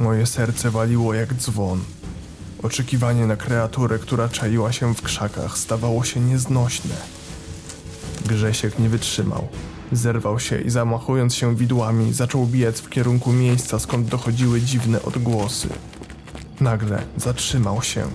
Moje 0.00 0.26
serce 0.26 0.70
waliło 0.70 1.14
jak 1.14 1.34
dzwon. 1.34 1.80
Oczekiwanie 2.62 3.26
na 3.26 3.36
kreaturę, 3.36 3.98
która 3.98 4.28
czaiła 4.28 4.72
się 4.72 4.94
w 4.94 5.02
krzakach, 5.02 5.58
stawało 5.58 6.04
się 6.04 6.20
nieznośne. 6.20 6.94
Grzesiek 8.26 8.78
nie 8.78 8.88
wytrzymał. 8.88 9.48
Zerwał 9.92 10.40
się 10.40 10.60
i 10.60 10.70
zamachując 10.70 11.34
się 11.34 11.56
widłami, 11.56 12.12
zaczął 12.12 12.46
biec 12.46 12.80
w 12.80 12.88
kierunku 12.88 13.32
miejsca, 13.32 13.78
skąd 13.78 14.08
dochodziły 14.08 14.60
dziwne 14.60 15.02
odgłosy. 15.02 15.68
Nagle 16.60 17.02
zatrzymał 17.16 17.82
się. 17.82 18.06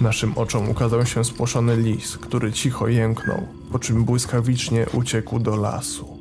Naszym 0.00 0.38
oczom 0.38 0.68
ukazał 0.68 1.06
się 1.06 1.24
spłoszony 1.24 1.76
lis, 1.76 2.18
który 2.18 2.52
cicho 2.52 2.88
jęknął, 2.88 3.46
po 3.72 3.78
czym 3.78 4.04
błyskawicznie 4.04 4.86
uciekł 4.92 5.38
do 5.38 5.56
lasu. 5.56 6.18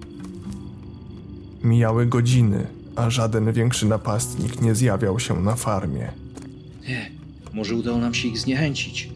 Mijały 1.64 2.06
godziny, 2.06 2.68
a 2.96 3.10
żaden 3.10 3.54
większy 3.54 3.86
napastnik 3.86 4.62
nie 4.62 4.76
zjawiał 4.76 5.20
się 5.20 5.42
na 5.42 5.56
farmie. 5.56 6.12
Nie, 6.88 7.12
może 7.54 7.76
udało 7.76 7.98
nam 7.98 8.14
się 8.14 8.28
ich 8.28 8.38
zniechęcić. 8.38 9.10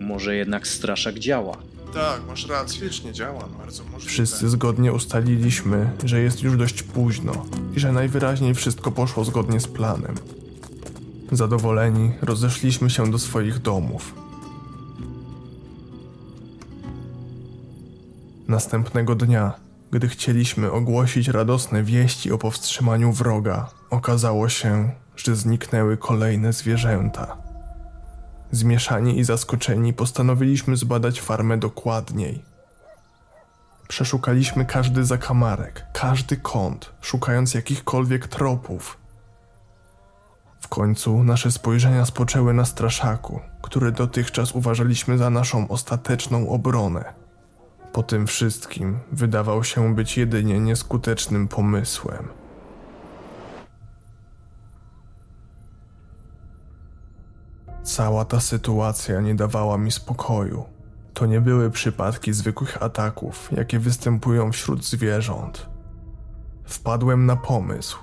Może 0.00 0.36
jednak 0.36 0.66
straszak 0.68 1.18
działa. 1.18 1.56
Tak, 1.94 2.20
masz 2.28 2.46
rację. 2.48 2.82
Wiecznie 2.82 3.12
działa, 3.12 3.40
no 3.52 3.58
bardzo 3.58 3.84
możliwe. 3.84 4.06
Wszyscy 4.06 4.48
zgodnie 4.48 4.92
ustaliliśmy, 4.92 5.90
że 6.04 6.20
jest 6.20 6.42
już 6.42 6.56
dość 6.56 6.82
późno 6.82 7.46
i 7.76 7.80
że 7.80 7.92
najwyraźniej 7.92 8.54
wszystko 8.54 8.92
poszło 8.92 9.24
zgodnie 9.24 9.60
z 9.60 9.66
planem. 9.66 10.14
Zadowoleni, 11.32 12.12
rozeszliśmy 12.22 12.90
się 12.90 13.10
do 13.10 13.18
swoich 13.18 13.58
domów. 13.58 14.14
Następnego 18.48 19.14
dnia, 19.14 19.52
gdy 19.90 20.08
chcieliśmy 20.08 20.72
ogłosić 20.72 21.28
radosne 21.28 21.82
wieści 21.82 22.32
o 22.32 22.38
powstrzymaniu 22.38 23.12
wroga, 23.12 23.70
okazało 23.90 24.48
się, 24.48 24.90
że 25.16 25.36
zniknęły 25.36 25.96
kolejne 25.96 26.52
zwierzęta. 26.52 27.36
Zmieszani 28.52 29.18
i 29.18 29.24
zaskoczeni 29.24 29.92
postanowiliśmy 29.92 30.76
zbadać 30.76 31.20
farmę 31.20 31.58
dokładniej. 31.58 32.42
Przeszukaliśmy 33.88 34.64
każdy 34.64 35.04
zakamarek, 35.04 35.86
każdy 35.92 36.36
kąt, 36.36 36.92
szukając 37.00 37.54
jakichkolwiek 37.54 38.26
tropów. 38.26 38.98
W 40.60 40.68
końcu 40.68 41.24
nasze 41.24 41.50
spojrzenia 41.50 42.04
spoczęły 42.06 42.54
na 42.54 42.64
straszaku, 42.64 43.40
który 43.62 43.92
dotychczas 43.92 44.52
uważaliśmy 44.52 45.18
za 45.18 45.30
naszą 45.30 45.68
ostateczną 45.68 46.48
obronę. 46.48 47.14
Po 47.92 48.02
tym 48.02 48.26
wszystkim 48.26 48.98
wydawał 49.12 49.64
się 49.64 49.94
być 49.94 50.18
jedynie 50.18 50.60
nieskutecznym 50.60 51.48
pomysłem. 51.48 52.28
Cała 57.82 58.24
ta 58.24 58.40
sytuacja 58.40 59.20
nie 59.20 59.34
dawała 59.34 59.78
mi 59.78 59.90
spokoju. 59.92 60.64
To 61.14 61.26
nie 61.26 61.40
były 61.40 61.70
przypadki 61.70 62.32
zwykłych 62.32 62.82
ataków, 62.82 63.48
jakie 63.52 63.78
występują 63.78 64.52
wśród 64.52 64.84
zwierząt. 64.84 65.70
Wpadłem 66.64 67.26
na 67.26 67.36
pomysł. 67.36 67.98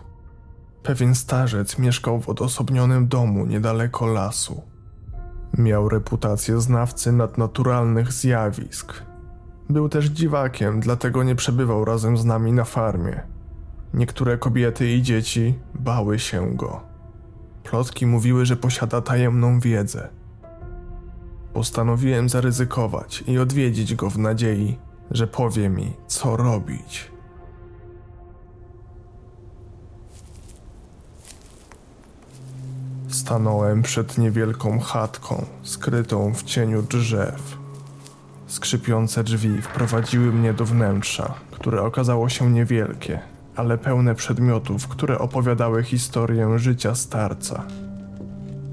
Pewien 0.83 1.15
starzec 1.15 1.77
mieszkał 1.77 2.21
w 2.21 2.29
odosobnionym 2.29 3.07
domu 3.07 3.45
niedaleko 3.45 4.05
lasu. 4.05 4.61
Miał 5.57 5.89
reputację 5.89 6.61
znawcy 6.61 7.11
nadnaturalnych 7.11 8.13
zjawisk. 8.13 9.06
Był 9.69 9.89
też 9.89 10.05
dziwakiem, 10.05 10.79
dlatego 10.79 11.23
nie 11.23 11.35
przebywał 11.35 11.85
razem 11.85 12.17
z 12.17 12.25
nami 12.25 12.53
na 12.53 12.63
farmie. 12.63 13.21
Niektóre 13.93 14.37
kobiety 14.37 14.91
i 14.93 15.01
dzieci 15.01 15.59
bały 15.73 16.19
się 16.19 16.55
go. 16.55 16.81
Plotki 17.63 18.05
mówiły, 18.05 18.45
że 18.45 18.55
posiada 18.57 19.01
tajemną 19.01 19.59
wiedzę. 19.59 20.09
Postanowiłem 21.53 22.29
zaryzykować 22.29 23.23
i 23.27 23.39
odwiedzić 23.39 23.95
go 23.95 24.09
w 24.09 24.17
nadziei, 24.17 24.77
że 25.11 25.27
powie 25.27 25.69
mi, 25.69 25.93
co 26.07 26.37
robić. 26.37 27.11
Stanąłem 33.07 33.81
przed 33.81 34.17
niewielką 34.17 34.79
chatką, 34.79 35.45
skrytą 35.63 36.33
w 36.33 36.43
cieniu 36.43 36.81
drzew. 36.81 37.56
Skrzypiące 38.57 39.23
drzwi 39.23 39.61
wprowadziły 39.61 40.33
mnie 40.33 40.53
do 40.53 40.65
wnętrza, 40.65 41.33
które 41.51 41.81
okazało 41.81 42.29
się 42.29 42.51
niewielkie, 42.51 43.19
ale 43.55 43.77
pełne 43.77 44.15
przedmiotów, 44.15 44.87
które 44.87 45.19
opowiadały 45.19 45.83
historię 45.83 46.59
życia 46.59 46.95
starca. 46.95 47.63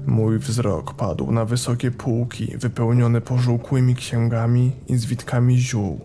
Mój 0.05 0.39
wzrok 0.39 0.93
padł 0.93 1.31
na 1.31 1.45
wysokie 1.45 1.91
półki 1.91 2.57
wypełnione 2.57 3.21
pożółkłymi 3.21 3.95
księgami 3.95 4.71
i 4.87 4.97
zwitkami 4.97 5.57
ziół. 5.57 5.99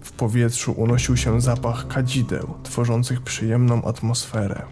W 0.00 0.12
powietrzu 0.12 0.72
unosił 0.72 1.16
się 1.16 1.40
zapach 1.40 1.88
kadzideł, 1.88 2.54
tworzących 2.62 3.20
przyjemną 3.20 3.84
atmosferę. 3.84 4.62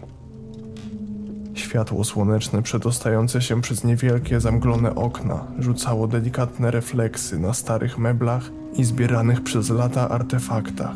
Światło 1.73 2.03
słoneczne 2.03 2.61
przedostające 2.61 3.41
się 3.41 3.61
przez 3.61 3.83
niewielkie 3.83 4.39
zamglone 4.39 4.95
okna 4.95 5.47
rzucało 5.59 6.07
delikatne 6.07 6.71
refleksy 6.71 7.39
na 7.39 7.53
starych 7.53 7.97
meblach 7.97 8.49
i 8.75 8.83
zbieranych 8.83 9.43
przez 9.43 9.69
lata 9.69 10.09
artefaktach. 10.09 10.95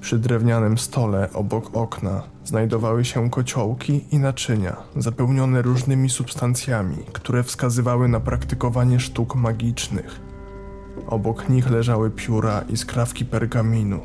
Przy 0.00 0.18
drewnianym 0.18 0.78
stole 0.78 1.28
obok 1.34 1.76
okna 1.76 2.22
znajdowały 2.44 3.04
się 3.04 3.30
kociołki 3.30 4.04
i 4.12 4.18
naczynia 4.18 4.76
zapełnione 4.96 5.62
różnymi 5.62 6.10
substancjami, 6.10 6.96
które 7.12 7.42
wskazywały 7.42 8.08
na 8.08 8.20
praktykowanie 8.20 9.00
sztuk 9.00 9.34
magicznych. 9.34 10.20
Obok 11.06 11.48
nich 11.48 11.70
leżały 11.70 12.10
pióra 12.10 12.64
i 12.68 12.76
skrawki 12.76 13.24
pergaminu. 13.24 14.00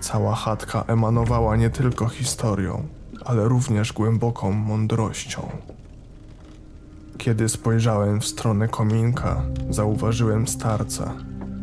Cała 0.00 0.34
chatka 0.34 0.84
emanowała 0.86 1.56
nie 1.56 1.70
tylko 1.70 2.08
historią, 2.08 2.82
ale 3.26 3.48
również 3.48 3.92
głęboką 3.92 4.52
mądrością. 4.52 5.48
Kiedy 7.18 7.48
spojrzałem 7.48 8.20
w 8.20 8.26
stronę 8.26 8.68
kominka, 8.68 9.42
zauważyłem 9.70 10.48
starca. 10.48 11.12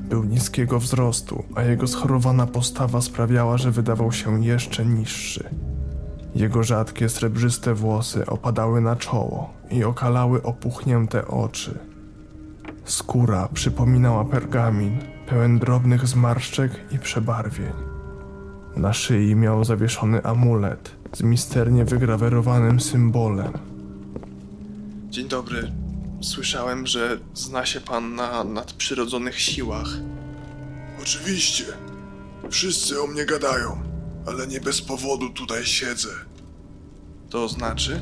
Był 0.09 0.23
niskiego 0.23 0.79
wzrostu, 0.79 1.43
a 1.55 1.63
jego 1.63 1.87
schorowana 1.87 2.47
postawa 2.47 3.01
sprawiała, 3.01 3.57
że 3.57 3.71
wydawał 3.71 4.11
się 4.11 4.45
jeszcze 4.45 4.85
niższy. 4.85 5.49
Jego 6.35 6.63
rzadkie 6.63 7.09
srebrzyste 7.09 7.73
włosy 7.73 8.25
opadały 8.25 8.81
na 8.81 8.95
czoło 8.95 9.53
i 9.71 9.83
okalały 9.83 10.43
opuchnięte 10.43 11.27
oczy. 11.27 11.79
Skóra 12.85 13.47
przypominała 13.53 14.25
pergamin, 14.25 14.99
pełen 15.27 15.59
drobnych 15.59 16.07
zmarszczek 16.07 16.71
i 16.91 16.99
przebarwień. 16.99 17.73
Na 18.75 18.93
szyi 18.93 19.35
miał 19.35 19.63
zawieszony 19.63 20.23
amulet 20.23 21.02
z 21.13 21.21
misternie 21.21 21.85
wygrawerowanym 21.85 22.79
symbolem. 22.79 23.53
Dzień 25.09 25.27
dobry. 25.27 25.71
Słyszałem, 26.21 26.87
że 26.87 27.19
zna 27.33 27.65
się 27.65 27.81
pan 27.81 28.15
na 28.15 28.43
nadprzyrodzonych 28.43 29.39
siłach. 29.39 29.87
Oczywiście. 31.01 31.65
Wszyscy 32.51 33.01
o 33.01 33.07
mnie 33.07 33.25
gadają, 33.25 33.83
ale 34.27 34.47
nie 34.47 34.61
bez 34.61 34.81
powodu 34.81 35.29
tutaj 35.29 35.65
siedzę. 35.65 36.09
To 37.29 37.47
znaczy? 37.47 38.01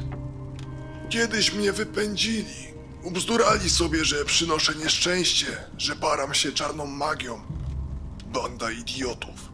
Kiedyś 1.10 1.54
mnie 1.54 1.74
wypędzili. 1.74 2.72
Ubzdurali 3.04 3.70
sobie, 3.70 4.06
że 4.06 4.26
przynoszę 4.26 4.76
nieszczęście, 4.76 5.48
że 5.78 5.96
param 5.96 6.34
się 6.34 6.52
czarną 6.52 6.86
magią. 6.86 7.42
Banda 8.34 8.72
idiotów. 8.72 9.51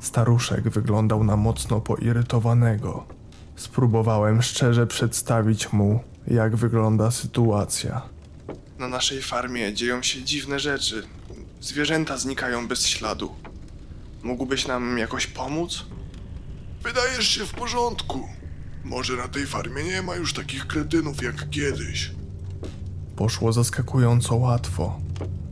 Staruszek 0.00 0.68
wyglądał 0.68 1.24
na 1.24 1.36
mocno 1.36 1.80
poirytowanego. 1.80 3.04
Spróbowałem 3.56 4.42
szczerze 4.42 4.86
przedstawić 4.86 5.72
mu, 5.72 6.00
jak 6.26 6.56
wygląda 6.56 7.10
sytuacja. 7.10 8.02
Na 8.78 8.88
naszej 8.88 9.22
farmie 9.22 9.74
dzieją 9.74 10.02
się 10.02 10.22
dziwne 10.22 10.60
rzeczy. 10.60 11.06
Zwierzęta 11.60 12.18
znikają 12.18 12.68
bez 12.68 12.86
śladu. 12.86 13.30
Mógłbyś 14.22 14.66
nam 14.66 14.98
jakoś 14.98 15.26
pomóc? 15.26 15.84
Wydajesz 16.82 17.28
się 17.28 17.46
w 17.46 17.54
porządku. 17.54 18.28
Może 18.84 19.16
na 19.16 19.28
tej 19.28 19.46
farmie 19.46 19.84
nie 19.84 20.02
ma 20.02 20.16
już 20.16 20.32
takich 20.34 20.66
kretynów 20.66 21.22
jak 21.22 21.50
kiedyś. 21.50 22.10
Poszło 23.16 23.52
zaskakująco 23.52 24.36
łatwo. 24.36 25.00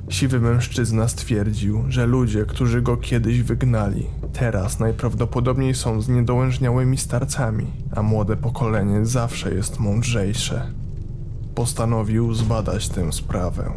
Siwy 0.09 0.40
mężczyzna 0.40 1.09
stwierdził, 1.09 1.85
że 1.88 2.07
ludzie, 2.07 2.45
którzy 2.45 2.83
go 2.83 2.97
kiedyś 2.97 3.42
wygnali, 3.42 4.07
teraz 4.33 4.79
najprawdopodobniej 4.79 5.75
są 5.75 6.01
zniedołężniałymi 6.01 6.99
starcami, 6.99 7.66
a 7.97 8.03
młode 8.03 8.37
pokolenie 8.37 9.07
zawsze 9.07 9.55
jest 9.55 9.79
mądrzejsze. 9.79 10.73
Postanowił 11.55 12.35
zbadać 12.35 12.88
tę 12.88 13.12
sprawę. 13.12 13.73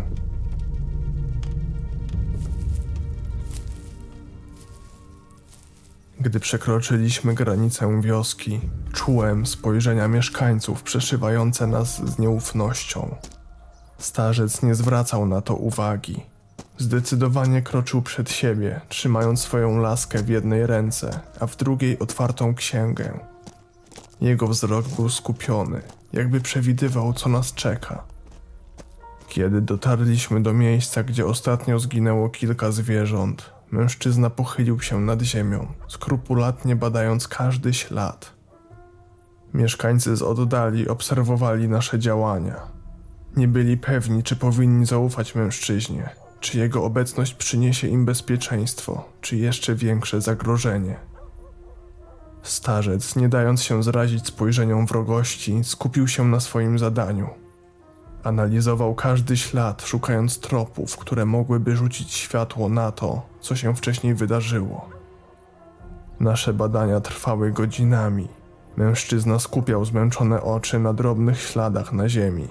Gdy 6.19 6.39
przekroczyliśmy 6.39 7.33
granicę 7.33 8.01
wioski, 8.01 8.59
czułem 8.93 9.45
spojrzenia 9.45 10.07
mieszkańców 10.07 10.83
przeszywające 10.83 11.67
nas 11.67 12.01
z 12.05 12.19
nieufnością. 12.19 13.15
Starzec 13.99 14.63
nie 14.63 14.75
zwracał 14.75 15.25
na 15.25 15.41
to 15.41 15.55
uwagi. 15.55 16.23
Zdecydowanie 16.77 17.61
kroczył 17.61 18.01
przed 18.01 18.31
siebie, 18.31 18.81
trzymając 18.89 19.39
swoją 19.39 19.77
laskę 19.77 20.23
w 20.23 20.29
jednej 20.29 20.67
ręce, 20.67 21.19
a 21.39 21.47
w 21.47 21.55
drugiej 21.55 21.99
otwartą 21.99 22.55
księgę. 22.55 23.19
Jego 24.21 24.47
wzrok 24.47 24.87
był 24.87 25.09
skupiony, 25.09 25.81
jakby 26.13 26.41
przewidywał, 26.41 27.13
co 27.13 27.29
nas 27.29 27.53
czeka. 27.53 28.03
Kiedy 29.27 29.61
dotarliśmy 29.61 30.43
do 30.43 30.53
miejsca, 30.53 31.03
gdzie 31.03 31.25
ostatnio 31.25 31.79
zginęło 31.79 32.29
kilka 32.29 32.71
zwierząt, 32.71 33.51
mężczyzna 33.71 34.29
pochylił 34.29 34.81
się 34.81 34.99
nad 34.99 35.21
ziemią, 35.21 35.67
skrupulatnie 35.87 36.75
badając 36.75 37.27
każdy 37.27 37.73
ślad. 37.73 38.31
Mieszkańcy 39.53 40.15
z 40.15 40.21
oddali 40.21 40.87
obserwowali 40.87 41.67
nasze 41.67 41.99
działania. 41.99 42.78
Nie 43.37 43.47
byli 43.47 43.77
pewni, 43.77 44.23
czy 44.23 44.35
powinni 44.35 44.85
zaufać 44.85 45.35
mężczyźnie, 45.35 46.09
czy 46.39 46.57
jego 46.57 46.83
obecność 46.83 47.33
przyniesie 47.33 47.87
im 47.87 48.05
bezpieczeństwo, 48.05 49.05
czy 49.21 49.37
jeszcze 49.37 49.75
większe 49.75 50.21
zagrożenie. 50.21 50.95
Starzec, 52.43 53.15
nie 53.15 53.29
dając 53.29 53.63
się 53.63 53.83
zrazić 53.83 54.27
spojrzeniom 54.27 54.85
wrogości, 54.85 55.63
skupił 55.63 56.07
się 56.07 56.25
na 56.25 56.39
swoim 56.39 56.79
zadaniu. 56.79 57.29
Analizował 58.23 58.95
każdy 58.95 59.37
ślad, 59.37 59.81
szukając 59.81 60.39
tropów, 60.39 60.97
które 60.97 61.25
mogłyby 61.25 61.75
rzucić 61.75 62.13
światło 62.13 62.69
na 62.69 62.91
to, 62.91 63.21
co 63.39 63.55
się 63.55 63.75
wcześniej 63.75 64.15
wydarzyło. 64.15 64.89
Nasze 66.19 66.53
badania 66.53 67.01
trwały 67.01 67.51
godzinami. 67.51 68.27
Mężczyzna 68.77 69.39
skupiał 69.39 69.85
zmęczone 69.85 70.41
oczy 70.41 70.79
na 70.79 70.93
drobnych 70.93 71.41
śladach 71.41 71.93
na 71.93 72.09
ziemi, 72.09 72.47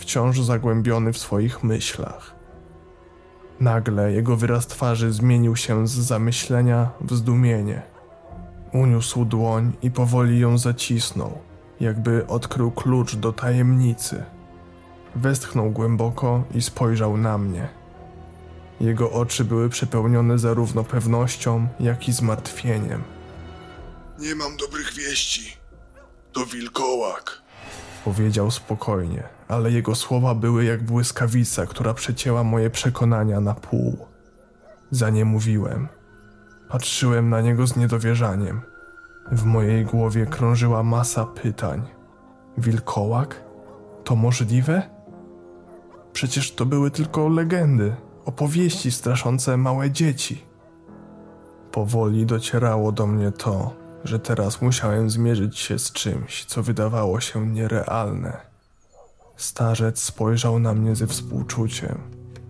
wciąż 0.00 0.40
zagłębiony 0.40 1.12
w 1.12 1.18
swoich 1.18 1.64
myślach. 1.64 2.34
Nagle 3.60 4.12
jego 4.12 4.36
wyraz 4.36 4.66
twarzy 4.66 5.12
zmienił 5.12 5.56
się 5.56 5.88
z 5.88 5.90
zamyślenia 5.90 6.90
w 7.00 7.14
zdumienie. 7.14 7.82
Uniósł 8.72 9.24
dłoń 9.24 9.72
i 9.82 9.90
powoli 9.90 10.38
ją 10.38 10.58
zacisnął, 10.58 11.38
jakby 11.80 12.26
odkrył 12.26 12.70
klucz 12.70 13.16
do 13.16 13.32
tajemnicy. 13.32 14.24
Westchnął 15.14 15.70
głęboko 15.70 16.44
i 16.54 16.62
spojrzał 16.62 17.16
na 17.16 17.38
mnie. 17.38 17.68
Jego 18.80 19.10
oczy 19.10 19.44
były 19.44 19.68
przepełnione 19.68 20.38
zarówno 20.38 20.84
pewnością, 20.84 21.68
jak 21.80 22.08
i 22.08 22.12
zmartwieniem. 22.12 23.02
Nie 24.18 24.34
mam 24.34 24.56
dobrych 24.56 24.92
wieści. 24.94 25.56
To 26.32 26.46
wilkołak. 26.46 27.42
Powiedział 28.04 28.50
spokojnie, 28.50 29.22
ale 29.50 29.70
jego 29.70 29.94
słowa 29.94 30.34
były 30.34 30.64
jak 30.64 30.82
błyskawica, 30.82 31.66
która 31.66 31.94
przecięła 31.94 32.44
moje 32.44 32.70
przekonania 32.70 33.40
na 33.40 33.54
pół. 33.54 34.06
Za 34.90 35.10
nie 35.10 35.24
mówiłem. 35.24 35.88
Patrzyłem 36.68 37.30
na 37.30 37.40
niego 37.40 37.66
z 37.66 37.76
niedowierzaniem. 37.76 38.60
W 39.32 39.44
mojej 39.44 39.84
głowie 39.84 40.26
krążyła 40.26 40.82
masa 40.82 41.24
pytań. 41.24 41.82
Wilkołak? 42.58 43.44
To 44.04 44.16
możliwe? 44.16 44.82
Przecież 46.12 46.54
to 46.54 46.66
były 46.66 46.90
tylko 46.90 47.28
legendy, 47.28 47.94
opowieści 48.24 48.92
straszące 48.92 49.56
małe 49.56 49.90
dzieci. 49.90 50.44
Powoli 51.72 52.26
docierało 52.26 52.92
do 52.92 53.06
mnie 53.06 53.32
to, 53.32 53.74
że 54.04 54.18
teraz 54.18 54.62
musiałem 54.62 55.10
zmierzyć 55.10 55.58
się 55.58 55.78
z 55.78 55.92
czymś, 55.92 56.44
co 56.44 56.62
wydawało 56.62 57.20
się 57.20 57.46
nierealne. 57.46 58.49
Starzec 59.40 60.02
spojrzał 60.02 60.58
na 60.58 60.74
mnie 60.74 60.96
ze 60.96 61.06
współczuciem. 61.06 61.98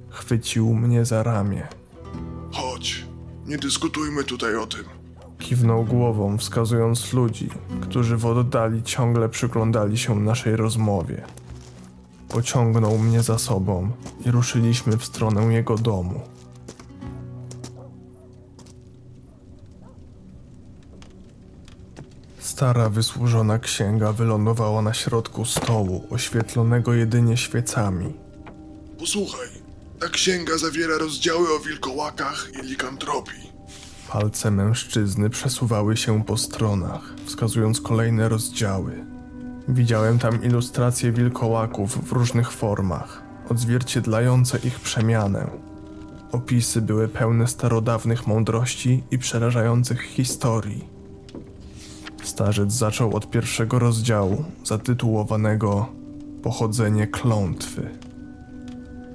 Chwycił 0.08 0.74
mnie 0.74 1.04
za 1.04 1.22
ramię. 1.22 1.68
Chodź, 2.52 3.06
nie 3.46 3.58
dyskutujmy 3.58 4.24
tutaj 4.24 4.56
o 4.56 4.66
tym. 4.66 4.84
Kiwnął 5.38 5.84
głową, 5.84 6.38
wskazując 6.38 7.12
ludzi, 7.12 7.50
którzy 7.80 8.16
w 8.16 8.26
oddali 8.26 8.82
ciągle 8.82 9.28
przyglądali 9.28 9.98
się 9.98 10.20
naszej 10.20 10.56
rozmowie. 10.56 11.22
Pociągnął 12.28 12.98
mnie 12.98 13.22
za 13.22 13.38
sobą 13.38 13.90
i 14.26 14.30
ruszyliśmy 14.30 14.96
w 14.96 15.04
stronę 15.04 15.44
jego 15.44 15.78
domu. 15.78 16.20
Stara, 22.60 22.88
wysłużona 22.88 23.58
księga 23.58 24.12
wylądowała 24.12 24.82
na 24.82 24.94
środku 24.94 25.44
stołu, 25.44 26.06
oświetlonego 26.10 26.94
jedynie 26.94 27.36
świecami. 27.36 28.12
Posłuchaj, 28.98 29.48
ta 30.00 30.08
księga 30.08 30.58
zawiera 30.58 30.98
rozdziały 30.98 31.54
o 31.54 31.58
wilkołakach 31.58 32.48
i 32.62 32.66
likantropii. 32.66 33.52
Palce 34.08 34.50
mężczyzny 34.50 35.30
przesuwały 35.30 35.96
się 35.96 36.24
po 36.24 36.36
stronach, 36.36 37.14
wskazując 37.26 37.80
kolejne 37.80 38.28
rozdziały. 38.28 39.04
Widziałem 39.68 40.18
tam 40.18 40.44
ilustracje 40.44 41.12
wilkołaków 41.12 42.08
w 42.08 42.12
różnych 42.12 42.52
formach, 42.52 43.22
odzwierciedlające 43.48 44.58
ich 44.58 44.80
przemianę. 44.80 45.50
Opisy 46.32 46.80
były 46.82 47.08
pełne 47.08 47.46
starodawnych 47.46 48.26
mądrości 48.26 49.04
i 49.10 49.18
przerażających 49.18 50.02
historii. 50.02 50.99
Starzec 52.22 52.72
zaczął 52.72 53.16
od 53.16 53.30
pierwszego 53.30 53.78
rozdziału, 53.78 54.44
zatytułowanego 54.64 55.88
Pochodzenie 56.42 57.06
klątwy. 57.06 57.90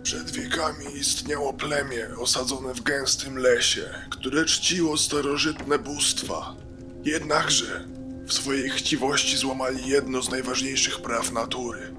Przed 0.03 0.31
wiekami 0.31 0.85
istniało 0.99 1.53
plemię 1.53 2.07
osadzone 2.19 2.73
w 2.73 2.81
gęstym 2.81 3.37
lesie, 3.37 3.81
które 4.09 4.45
czciło 4.45 4.97
starożytne 4.97 5.79
bóstwa. 5.79 6.55
Jednakże 7.05 7.87
w 8.27 8.33
swojej 8.33 8.69
chciwości 8.69 9.37
złamali 9.37 9.87
jedno 9.87 10.21
z 10.21 10.29
najważniejszych 10.29 11.01
praw 11.01 11.31
natury. 11.31 11.95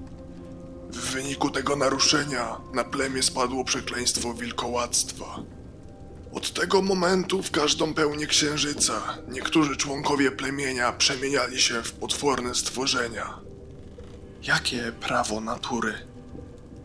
W 0.89 1.11
wyniku 1.13 1.49
tego 1.49 1.75
naruszenia 1.75 2.57
na 2.73 2.83
plemię 2.83 3.23
spadło 3.23 3.63
przekleństwo 3.63 4.33
wilkołactwa. 4.33 5.39
Od 6.33 6.53
tego 6.53 6.81
momentu 6.81 7.43
w 7.43 7.51
każdą 7.51 7.93
pełnię 7.93 8.27
księżyca 8.27 9.17
niektórzy 9.29 9.77
członkowie 9.77 10.31
plemienia 10.31 10.91
przemieniali 10.91 11.61
się 11.61 11.83
w 11.83 11.91
potworne 11.91 12.55
stworzenia. 12.55 13.39
Jakie 14.43 14.91
prawo 14.99 15.41
natury? 15.41 15.93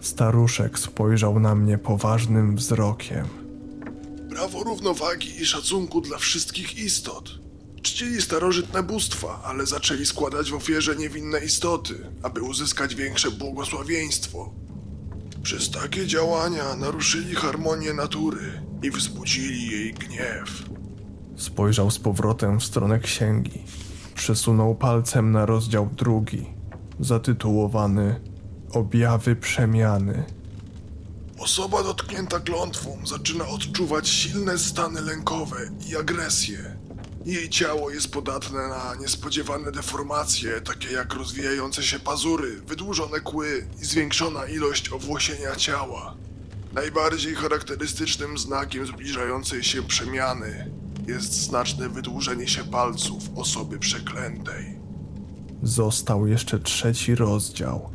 Staruszek 0.00 0.78
spojrzał 0.78 1.40
na 1.40 1.54
mnie 1.54 1.78
poważnym 1.78 2.56
wzrokiem. 2.56 3.28
Prawo 4.30 4.62
równowagi 4.62 5.42
i 5.42 5.46
szacunku 5.46 6.00
dla 6.00 6.18
wszystkich 6.18 6.78
istot. 6.78 7.30
Czcili 7.82 8.22
starożytne 8.22 8.82
bóstwa, 8.82 9.40
ale 9.44 9.66
zaczęli 9.66 10.06
składać 10.06 10.50
w 10.50 10.54
ofierze 10.54 10.96
niewinne 10.96 11.44
istoty, 11.44 12.06
aby 12.22 12.42
uzyskać 12.42 12.94
większe 12.94 13.30
błogosławieństwo. 13.30 14.52
Przez 15.42 15.70
takie 15.70 16.06
działania 16.06 16.76
naruszyli 16.76 17.34
harmonię 17.34 17.94
natury 17.94 18.71
i 18.82 18.90
wzbudzili 18.90 19.70
jej 19.70 19.94
gniew. 19.94 20.62
Spojrzał 21.36 21.90
z 21.90 21.98
powrotem 21.98 22.60
w 22.60 22.64
stronę 22.64 22.98
księgi. 22.98 23.62
Przesunął 24.14 24.74
palcem 24.74 25.32
na 25.32 25.46
rozdział 25.46 25.88
drugi, 25.96 26.46
zatytułowany 27.00 28.20
Objawy 28.72 29.36
przemiany. 29.36 30.24
Osoba 31.38 31.82
dotknięta 31.82 32.40
klątwą 32.40 32.98
zaczyna 33.04 33.48
odczuwać 33.48 34.08
silne 34.08 34.58
stany 34.58 35.00
lękowe 35.00 35.56
i 35.88 35.96
agresję. 35.96 36.76
Jej 37.24 37.48
ciało 37.48 37.90
jest 37.90 38.12
podatne 38.12 38.68
na 38.68 38.94
niespodziewane 39.00 39.72
deformacje, 39.72 40.60
takie 40.60 40.92
jak 40.92 41.14
rozwijające 41.14 41.82
się 41.82 41.98
pazury, 41.98 42.60
wydłużone 42.66 43.20
kły 43.20 43.66
i 43.82 43.84
zwiększona 43.84 44.46
ilość 44.46 44.92
owłosienia 44.92 45.56
ciała. 45.56 46.14
Najbardziej 46.74 47.34
charakterystycznym 47.34 48.38
znakiem 48.38 48.86
zbliżającej 48.86 49.62
się 49.64 49.82
przemiany 49.82 50.70
jest 51.06 51.32
znaczne 51.32 51.88
wydłużenie 51.88 52.48
się 52.48 52.64
palców 52.64 53.22
osoby 53.36 53.78
przeklętej. 53.78 54.78
Został 55.62 56.26
jeszcze 56.26 56.58
trzeci 56.58 57.14
rozdział. 57.14 57.90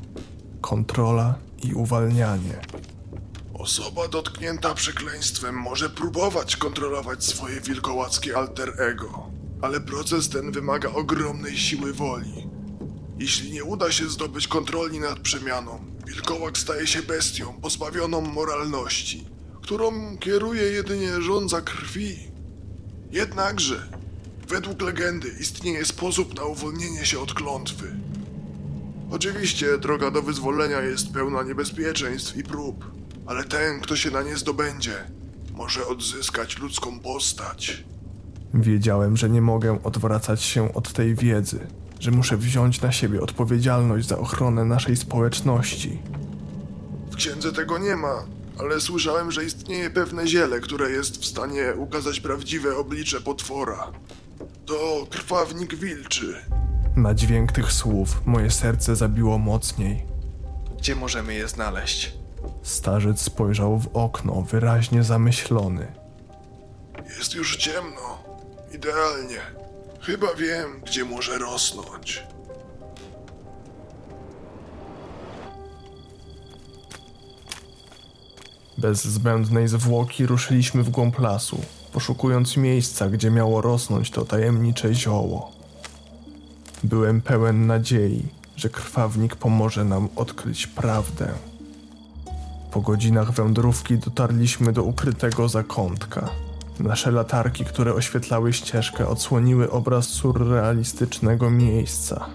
Kontrola 0.61 1.35
i 1.63 1.73
uwalnianie. 1.73 2.61
Osoba 3.53 4.07
dotknięta 4.07 4.73
przekleństwem 4.73 5.55
może 5.55 5.89
próbować 5.89 6.57
kontrolować 6.57 7.23
swoje 7.23 7.61
wilkołackie 7.61 8.37
alter 8.37 8.81
ego, 8.81 9.29
ale 9.61 9.79
proces 9.81 10.29
ten 10.29 10.51
wymaga 10.51 10.89
ogromnej 10.89 11.57
siły 11.57 11.93
woli. 11.93 12.47
Jeśli 13.19 13.51
nie 13.51 13.63
uda 13.63 13.91
się 13.91 14.09
zdobyć 14.09 14.47
kontroli 14.47 14.99
nad 14.99 15.19
przemianą, 15.19 15.79
wilkołak 16.07 16.57
staje 16.57 16.87
się 16.87 17.01
bestią 17.01 17.53
pozbawioną 17.61 18.21
moralności, 18.21 19.25
którą 19.61 20.17
kieruje 20.17 20.63
jedynie 20.63 21.21
żądza 21.21 21.61
krwi. 21.61 22.17
Jednakże, 23.11 23.87
według 24.47 24.81
legendy 24.81 25.29
istnieje 25.39 25.85
sposób 25.85 26.35
na 26.35 26.43
uwolnienie 26.43 27.05
się 27.05 27.19
od 27.19 27.33
klątwy. 27.33 27.95
Oczywiście 29.11 29.77
droga 29.77 30.11
do 30.11 30.21
wyzwolenia 30.21 30.81
jest 30.81 31.13
pełna 31.13 31.43
niebezpieczeństw 31.43 32.37
i 32.37 32.43
prób, 32.43 32.85
ale 33.25 33.43
ten, 33.43 33.79
kto 33.79 33.95
się 33.95 34.11
na 34.11 34.21
nie 34.21 34.37
zdobędzie, 34.37 34.95
może 35.53 35.87
odzyskać 35.87 36.57
ludzką 36.57 36.99
postać. 36.99 37.83
Wiedziałem, 38.53 39.17
że 39.17 39.29
nie 39.29 39.41
mogę 39.41 39.83
odwracać 39.83 40.43
się 40.43 40.73
od 40.73 40.93
tej 40.93 41.15
wiedzy, 41.15 41.67
że 41.99 42.11
muszę 42.11 42.37
wziąć 42.37 42.81
na 42.81 42.91
siebie 42.91 43.21
odpowiedzialność 43.21 44.07
za 44.07 44.17
ochronę 44.17 44.65
naszej 44.65 44.97
społeczności. 44.97 45.99
W 47.11 47.15
księdze 47.15 47.53
tego 47.53 47.77
nie 47.77 47.95
ma, 47.95 48.25
ale 48.59 48.81
słyszałem, 48.81 49.31
że 49.31 49.45
istnieje 49.45 49.89
pewne 49.89 50.27
ziele, 50.27 50.59
które 50.59 50.89
jest 50.91 51.17
w 51.21 51.25
stanie 51.25 51.73
ukazać 51.77 52.19
prawdziwe 52.19 52.77
oblicze 52.77 53.21
potwora. 53.21 53.91
To 54.65 55.07
krwawnik 55.09 55.75
wilczy. 55.75 56.35
Na 56.95 57.13
dźwięk 57.13 57.51
tych 57.51 57.71
słów 57.71 58.21
moje 58.25 58.51
serce 58.51 58.95
zabiło 58.95 59.37
mocniej. 59.37 60.05
Gdzie 60.77 60.95
możemy 60.95 61.33
je 61.33 61.47
znaleźć? 61.47 62.13
Starzec 62.63 63.21
spojrzał 63.21 63.79
w 63.79 63.87
okno, 63.93 64.41
wyraźnie 64.41 65.03
zamyślony. 65.03 65.87
Jest 67.17 67.35
już 67.35 67.57
ciemno. 67.57 68.23
Idealnie. 68.75 69.39
Chyba 70.07 70.33
wiem, 70.33 70.81
gdzie 70.85 71.05
może 71.05 71.37
rosnąć. 71.37 72.23
Bez 78.77 79.05
zbędnej 79.05 79.67
zwłoki 79.67 80.25
ruszyliśmy 80.25 80.83
w 80.83 80.89
głąb 80.89 81.19
lasu, 81.19 81.61
poszukując 81.93 82.57
miejsca, 82.57 83.09
gdzie 83.09 83.31
miało 83.31 83.61
rosnąć 83.61 84.11
to 84.11 84.25
tajemnicze 84.25 84.93
zioło. 84.93 85.51
Byłem 86.83 87.21
pełen 87.21 87.67
nadziei, 87.67 88.25
że 88.55 88.69
krwawnik 88.69 89.35
pomoże 89.35 89.85
nam 89.85 90.09
odkryć 90.15 90.67
prawdę. 90.67 91.33
Po 92.71 92.81
godzinach 92.81 93.31
wędrówki 93.31 93.97
dotarliśmy 93.97 94.73
do 94.73 94.83
ukrytego 94.83 95.49
zakątka. 95.49 96.29
Nasze 96.79 97.11
latarki, 97.11 97.65
które 97.65 97.93
oświetlały 97.93 98.53
ścieżkę, 98.53 99.07
odsłoniły 99.07 99.71
obraz 99.71 100.05
surrealistycznego 100.05 101.49
miejsca. 101.49 102.25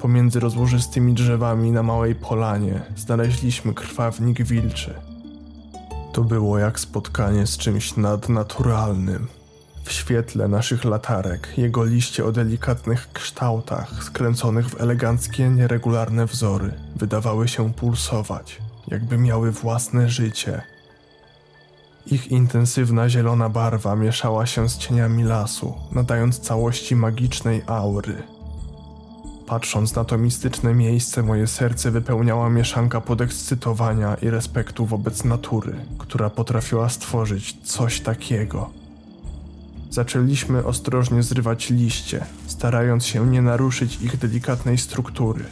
Pomiędzy 0.00 0.40
rozłożystymi 0.40 1.14
drzewami 1.14 1.72
na 1.72 1.82
małej 1.82 2.14
polanie 2.14 2.80
znaleźliśmy 2.96 3.74
krwawnik 3.74 4.42
wilczy. 4.42 4.94
To 6.12 6.24
było 6.24 6.58
jak 6.58 6.80
spotkanie 6.80 7.46
z 7.46 7.56
czymś 7.56 7.96
nadnaturalnym. 7.96 9.28
W 9.84 9.92
świetle 9.92 10.48
naszych 10.48 10.84
latarek 10.84 11.58
jego 11.58 11.84
liście 11.84 12.24
o 12.24 12.32
delikatnych 12.32 13.12
kształtach, 13.12 14.04
skręconych 14.04 14.68
w 14.68 14.80
eleganckie, 14.80 15.48
nieregularne 15.48 16.26
wzory, 16.26 16.72
wydawały 16.96 17.48
się 17.48 17.72
pulsować, 17.72 18.58
jakby 18.88 19.18
miały 19.18 19.52
własne 19.52 20.08
życie. 20.08 20.62
Ich 22.10 22.32
intensywna 22.32 23.08
zielona 23.08 23.48
barwa 23.48 23.96
mieszała 23.96 24.46
się 24.46 24.68
z 24.68 24.78
cieniami 24.78 25.24
lasu, 25.24 25.74
nadając 25.92 26.40
całości 26.40 26.96
magicznej 26.96 27.62
aury. 27.66 28.22
Patrząc 29.46 29.94
na 29.94 30.04
to 30.04 30.18
mistyczne 30.18 30.74
miejsce, 30.74 31.22
moje 31.22 31.46
serce 31.46 31.90
wypełniała 31.90 32.50
mieszanka 32.50 33.00
podekscytowania 33.00 34.14
i 34.14 34.30
respektu 34.30 34.86
wobec 34.86 35.24
natury, 35.24 35.74
która 35.98 36.30
potrafiła 36.30 36.88
stworzyć 36.88 37.56
coś 37.62 38.00
takiego. 38.00 38.70
Zaczęliśmy 39.90 40.64
ostrożnie 40.64 41.22
zrywać 41.22 41.70
liście, 41.70 42.24
starając 42.46 43.06
się 43.06 43.26
nie 43.26 43.42
naruszyć 43.42 44.02
ich 44.02 44.16
delikatnej 44.16 44.78
struktury. 44.78 45.44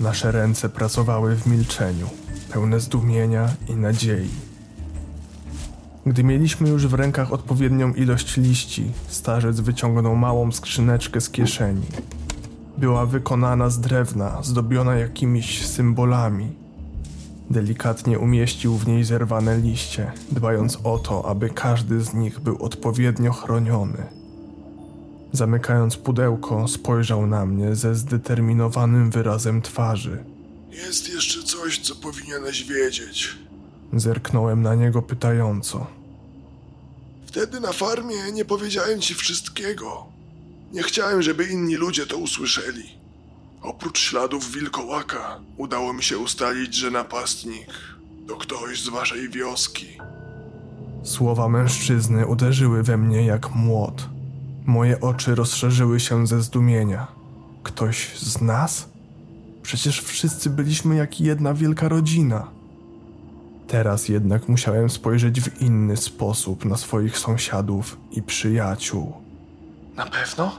Nasze 0.00 0.32
ręce 0.32 0.68
pracowały 0.68 1.36
w 1.36 1.46
milczeniu, 1.46 2.08
pełne 2.52 2.80
zdumienia 2.80 3.48
i 3.68 3.76
nadziei. 3.76 4.47
Gdy 6.08 6.24
mieliśmy 6.24 6.68
już 6.68 6.86
w 6.86 6.94
rękach 6.94 7.32
odpowiednią 7.32 7.94
ilość 7.94 8.36
liści, 8.36 8.90
starzec 9.08 9.60
wyciągnął 9.60 10.16
małą 10.16 10.52
skrzyneczkę 10.52 11.20
z 11.20 11.30
kieszeni. 11.30 11.86
Była 12.78 13.06
wykonana 13.06 13.70
z 13.70 13.80
drewna, 13.80 14.42
zdobiona 14.42 14.94
jakimiś 14.94 15.66
symbolami. 15.66 16.52
Delikatnie 17.50 18.18
umieścił 18.18 18.76
w 18.76 18.86
niej 18.86 19.04
zerwane 19.04 19.58
liście, 19.58 20.12
dbając 20.32 20.78
o 20.84 20.98
to, 20.98 21.28
aby 21.28 21.50
każdy 21.50 22.00
z 22.00 22.14
nich 22.14 22.40
był 22.40 22.62
odpowiednio 22.64 23.32
chroniony. 23.32 24.06
Zamykając 25.32 25.96
pudełko, 25.96 26.68
spojrzał 26.68 27.26
na 27.26 27.46
mnie 27.46 27.74
ze 27.74 27.94
zdeterminowanym 27.94 29.10
wyrazem 29.10 29.62
twarzy. 29.62 30.24
Jest 30.70 31.08
jeszcze 31.08 31.42
coś, 31.42 31.78
co 31.78 31.94
powinieneś 31.94 32.64
wiedzieć. 32.64 33.38
Zerknąłem 33.92 34.62
na 34.62 34.74
niego 34.74 35.02
pytająco. 35.02 35.97
Wtedy 37.28 37.60
na 37.60 37.72
farmie 37.72 38.32
nie 38.32 38.44
powiedziałem 38.44 39.00
ci 39.00 39.14
wszystkiego. 39.14 40.06
Nie 40.72 40.82
chciałem, 40.82 41.22
żeby 41.22 41.44
inni 41.44 41.74
ludzie 41.74 42.06
to 42.06 42.16
usłyszeli. 42.16 42.90
Oprócz 43.62 43.98
śladów 43.98 44.52
wilkołaka, 44.52 45.40
udało 45.56 45.92
mi 45.92 46.02
się 46.02 46.18
ustalić, 46.18 46.74
że 46.74 46.90
napastnik 46.90 47.66
to 48.28 48.36
ktoś 48.36 48.82
z 48.82 48.88
waszej 48.88 49.28
wioski. 49.28 49.86
Słowa 51.04 51.48
mężczyzny 51.48 52.26
uderzyły 52.26 52.82
we 52.82 52.96
mnie 52.96 53.26
jak 53.26 53.54
młot. 53.54 54.08
Moje 54.66 55.00
oczy 55.00 55.34
rozszerzyły 55.34 56.00
się 56.00 56.26
ze 56.26 56.42
zdumienia. 56.42 57.06
Ktoś 57.62 58.18
z 58.18 58.40
nas? 58.40 58.88
Przecież 59.62 60.00
wszyscy 60.02 60.50
byliśmy 60.50 60.96
jak 60.96 61.20
jedna 61.20 61.54
wielka 61.54 61.88
rodzina. 61.88 62.57
Teraz 63.68 64.08
jednak 64.08 64.48
musiałem 64.48 64.90
spojrzeć 64.90 65.40
w 65.40 65.62
inny 65.62 65.96
sposób 65.96 66.64
na 66.64 66.76
swoich 66.76 67.18
sąsiadów 67.18 67.96
i 68.12 68.22
przyjaciół. 68.22 69.12
Na 69.96 70.06
pewno? 70.06 70.52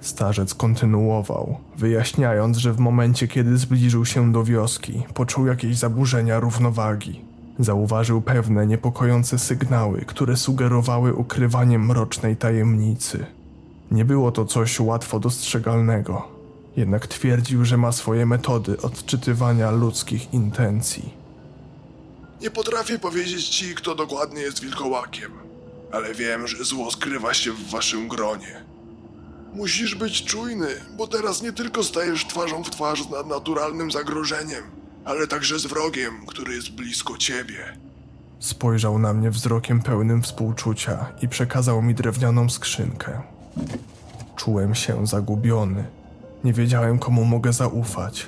Starzec 0.00 0.54
kontynuował, 0.54 1.58
wyjaśniając, 1.76 2.56
że 2.56 2.72
w 2.72 2.78
momencie, 2.78 3.28
kiedy 3.28 3.58
zbliżył 3.58 4.04
się 4.04 4.32
do 4.32 4.44
wioski, 4.44 5.02
poczuł 5.14 5.46
jakieś 5.46 5.76
zaburzenia 5.76 6.40
równowagi. 6.40 7.20
Zauważył 7.58 8.20
pewne 8.20 8.66
niepokojące 8.66 9.38
sygnały, 9.38 10.00
które 10.00 10.36
sugerowały 10.36 11.14
ukrywanie 11.14 11.78
mrocznej 11.78 12.36
tajemnicy. 12.36 13.26
Nie 13.90 14.04
było 14.04 14.32
to 14.32 14.44
coś 14.44 14.80
łatwo 14.80 15.20
dostrzegalnego, 15.20 16.28
jednak 16.76 17.06
twierdził, 17.06 17.64
że 17.64 17.76
ma 17.76 17.92
swoje 17.92 18.26
metody 18.26 18.82
odczytywania 18.82 19.70
ludzkich 19.70 20.34
intencji. 20.34 21.19
Nie 22.40 22.50
potrafię 22.50 22.98
powiedzieć 22.98 23.48
ci, 23.48 23.74
kto 23.74 23.94
dokładnie 23.94 24.42
jest 24.42 24.60
wilkołakiem, 24.60 25.32
ale 25.92 26.14
wiem, 26.14 26.48
że 26.48 26.64
zło 26.64 26.90
skrywa 26.90 27.34
się 27.34 27.52
w 27.52 27.70
waszym 27.70 28.08
gronie. 28.08 28.64
Musisz 29.54 29.94
być 29.94 30.24
czujny, 30.24 30.68
bo 30.96 31.06
teraz 31.06 31.42
nie 31.42 31.52
tylko 31.52 31.84
stajesz 31.84 32.26
twarzą 32.26 32.64
w 32.64 32.70
twarz 32.70 33.02
z 33.02 33.10
nadnaturalnym 33.10 33.90
zagrożeniem, 33.90 34.64
ale 35.04 35.26
także 35.26 35.58
z 35.58 35.66
wrogiem, 35.66 36.26
który 36.26 36.54
jest 36.54 36.70
blisko 36.70 37.18
ciebie. 37.18 37.78
Spojrzał 38.38 38.98
na 38.98 39.12
mnie 39.12 39.30
wzrokiem 39.30 39.82
pełnym 39.82 40.22
współczucia 40.22 41.12
i 41.22 41.28
przekazał 41.28 41.82
mi 41.82 41.94
drewnianą 41.94 42.50
skrzynkę. 42.50 43.22
Czułem 44.36 44.74
się 44.74 45.06
zagubiony. 45.06 45.84
Nie 46.44 46.52
wiedziałem, 46.52 46.98
komu 46.98 47.24
mogę 47.24 47.52
zaufać. 47.52 48.26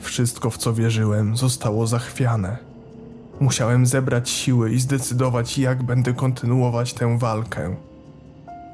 Wszystko, 0.00 0.50
w 0.50 0.58
co 0.58 0.74
wierzyłem, 0.74 1.36
zostało 1.36 1.86
zachwiane. 1.86 2.69
Musiałem 3.40 3.86
zebrać 3.86 4.30
siły 4.30 4.72
i 4.72 4.80
zdecydować, 4.80 5.58
jak 5.58 5.82
będę 5.82 6.12
kontynuować 6.12 6.94
tę 6.94 7.18
walkę. 7.18 7.76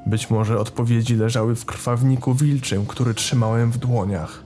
Być 0.05 0.29
może 0.29 0.59
odpowiedzi 0.59 1.15
leżały 1.15 1.55
w 1.55 1.65
krwawniku 1.65 2.33
wilczym, 2.33 2.85
który 2.85 3.13
trzymałem 3.13 3.71
w 3.71 3.77
dłoniach. 3.77 4.43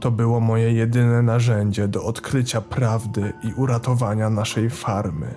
To 0.00 0.10
było 0.10 0.40
moje 0.40 0.72
jedyne 0.72 1.22
narzędzie 1.22 1.88
do 1.88 2.04
odkrycia 2.04 2.60
prawdy 2.60 3.32
i 3.44 3.52
uratowania 3.52 4.30
naszej 4.30 4.70
farmy. 4.70 5.34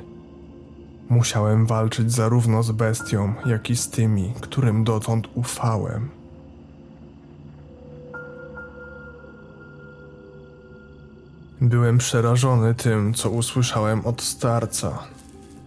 Musiałem 1.10 1.66
walczyć 1.66 2.12
zarówno 2.12 2.64
z 2.64 2.72
bestią, 2.72 3.34
jak 3.46 3.70
i 3.70 3.76
z 3.76 3.90
tymi, 3.90 4.34
którym 4.42 4.84
dotąd 4.84 5.28
ufałem. 5.36 6.21
Byłem 11.62 11.98
przerażony 11.98 12.76
tym, 12.76 13.14
co 13.14 13.30
usłyszałem 13.30 14.06
od 14.06 14.22
starca. 14.22 15.00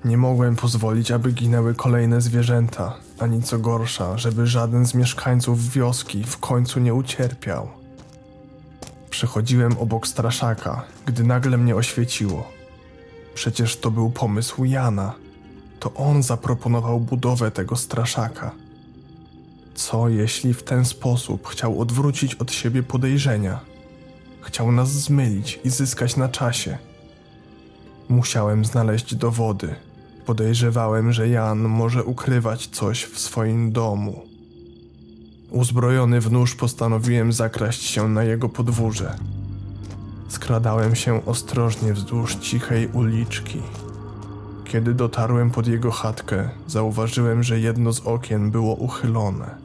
Nie 0.04 0.16
mogłem 0.16 0.56
pozwolić, 0.56 1.10
aby 1.10 1.32
ginęły 1.32 1.74
kolejne 1.74 2.20
zwierzęta, 2.20 2.96
ani 3.18 3.42
co 3.42 3.58
gorsza, 3.58 4.18
żeby 4.18 4.46
żaden 4.46 4.86
z 4.86 4.94
mieszkańców 4.94 5.70
wioski 5.70 6.24
w 6.24 6.38
końcu 6.38 6.80
nie 6.80 6.94
ucierpiał. 6.94 7.68
Przechodziłem 9.10 9.78
obok 9.78 10.06
straszaka, 10.08 10.84
gdy 11.06 11.24
nagle 11.24 11.58
mnie 11.58 11.76
oświeciło. 11.76 12.48
Przecież 13.34 13.76
to 13.76 13.90
był 13.90 14.10
pomysł 14.10 14.64
Jana. 14.64 15.12
To 15.80 15.94
on 15.94 16.22
zaproponował 16.22 17.00
budowę 17.00 17.50
tego 17.50 17.76
straszaka. 17.76 18.50
Co 19.74 20.08
jeśli 20.08 20.54
w 20.54 20.62
ten 20.62 20.84
sposób 20.84 21.48
chciał 21.48 21.80
odwrócić 21.80 22.34
od 22.34 22.52
siebie 22.52 22.82
podejrzenia? 22.82 23.73
Chciał 24.44 24.72
nas 24.72 24.88
zmylić 24.92 25.60
i 25.64 25.70
zyskać 25.70 26.16
na 26.16 26.28
czasie. 26.28 26.78
Musiałem 28.08 28.64
znaleźć 28.64 29.14
dowody. 29.14 29.74
Podejrzewałem, 30.26 31.12
że 31.12 31.28
Jan 31.28 31.58
może 31.58 32.04
ukrywać 32.04 32.66
coś 32.66 33.04
w 33.04 33.18
swoim 33.18 33.72
domu. 33.72 34.22
Uzbrojony 35.50 36.20
w 36.20 36.32
nóż 36.32 36.54
postanowiłem 36.54 37.32
zakraść 37.32 37.82
się 37.82 38.08
na 38.08 38.24
jego 38.24 38.48
podwórze. 38.48 39.16
Skradałem 40.28 40.94
się 40.94 41.26
ostrożnie 41.26 41.92
wzdłuż 41.92 42.34
cichej 42.34 42.88
uliczki. 42.88 43.62
Kiedy 44.64 44.94
dotarłem 44.94 45.50
pod 45.50 45.66
jego 45.66 45.90
chatkę, 45.90 46.48
zauważyłem, 46.66 47.42
że 47.42 47.60
jedno 47.60 47.92
z 47.92 48.00
okien 48.00 48.50
było 48.50 48.74
uchylone. 48.74 49.63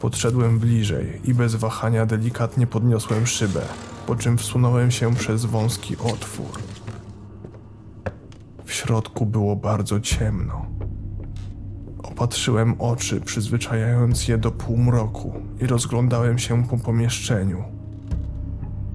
Podszedłem 0.00 0.58
bliżej 0.58 1.20
i 1.24 1.34
bez 1.34 1.54
wahania 1.54 2.06
delikatnie 2.06 2.66
podniosłem 2.66 3.26
szybę, 3.26 3.62
po 4.06 4.16
czym 4.16 4.38
wsunąłem 4.38 4.90
się 4.90 5.14
przez 5.14 5.44
wąski 5.44 5.96
otwór. 5.96 6.62
W 8.64 8.72
środku 8.72 9.26
było 9.26 9.56
bardzo 9.56 10.00
ciemno. 10.00 10.66
Opatrzyłem 12.02 12.74
oczy, 12.78 13.20
przyzwyczajając 13.20 14.28
je 14.28 14.38
do 14.38 14.50
półmroku 14.50 15.32
i 15.60 15.66
rozglądałem 15.66 16.38
się 16.38 16.64
po 16.64 16.78
pomieszczeniu. 16.78 17.64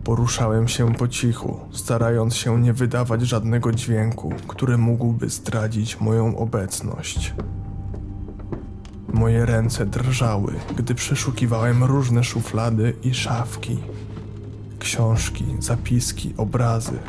Poruszałem 0.03 0.67
się 0.67 0.93
po 0.93 1.07
cichu, 1.07 1.59
starając 1.71 2.35
się 2.35 2.61
nie 2.61 2.73
wydawać 2.73 3.21
żadnego 3.21 3.71
dźwięku, 3.71 4.33
który 4.47 4.77
mógłby 4.77 5.29
zdradzić 5.29 5.99
moją 6.01 6.37
obecność. 6.37 7.33
Moje 9.13 9.45
ręce 9.45 9.85
drżały, 9.85 10.53
gdy 10.77 10.95
przeszukiwałem 10.95 11.83
różne 11.83 12.23
szuflady 12.23 12.93
i 13.03 13.13
szafki. 13.13 13.77
Książki, 14.79 15.45
zapiski, 15.59 16.33
obrazy. 16.37 16.99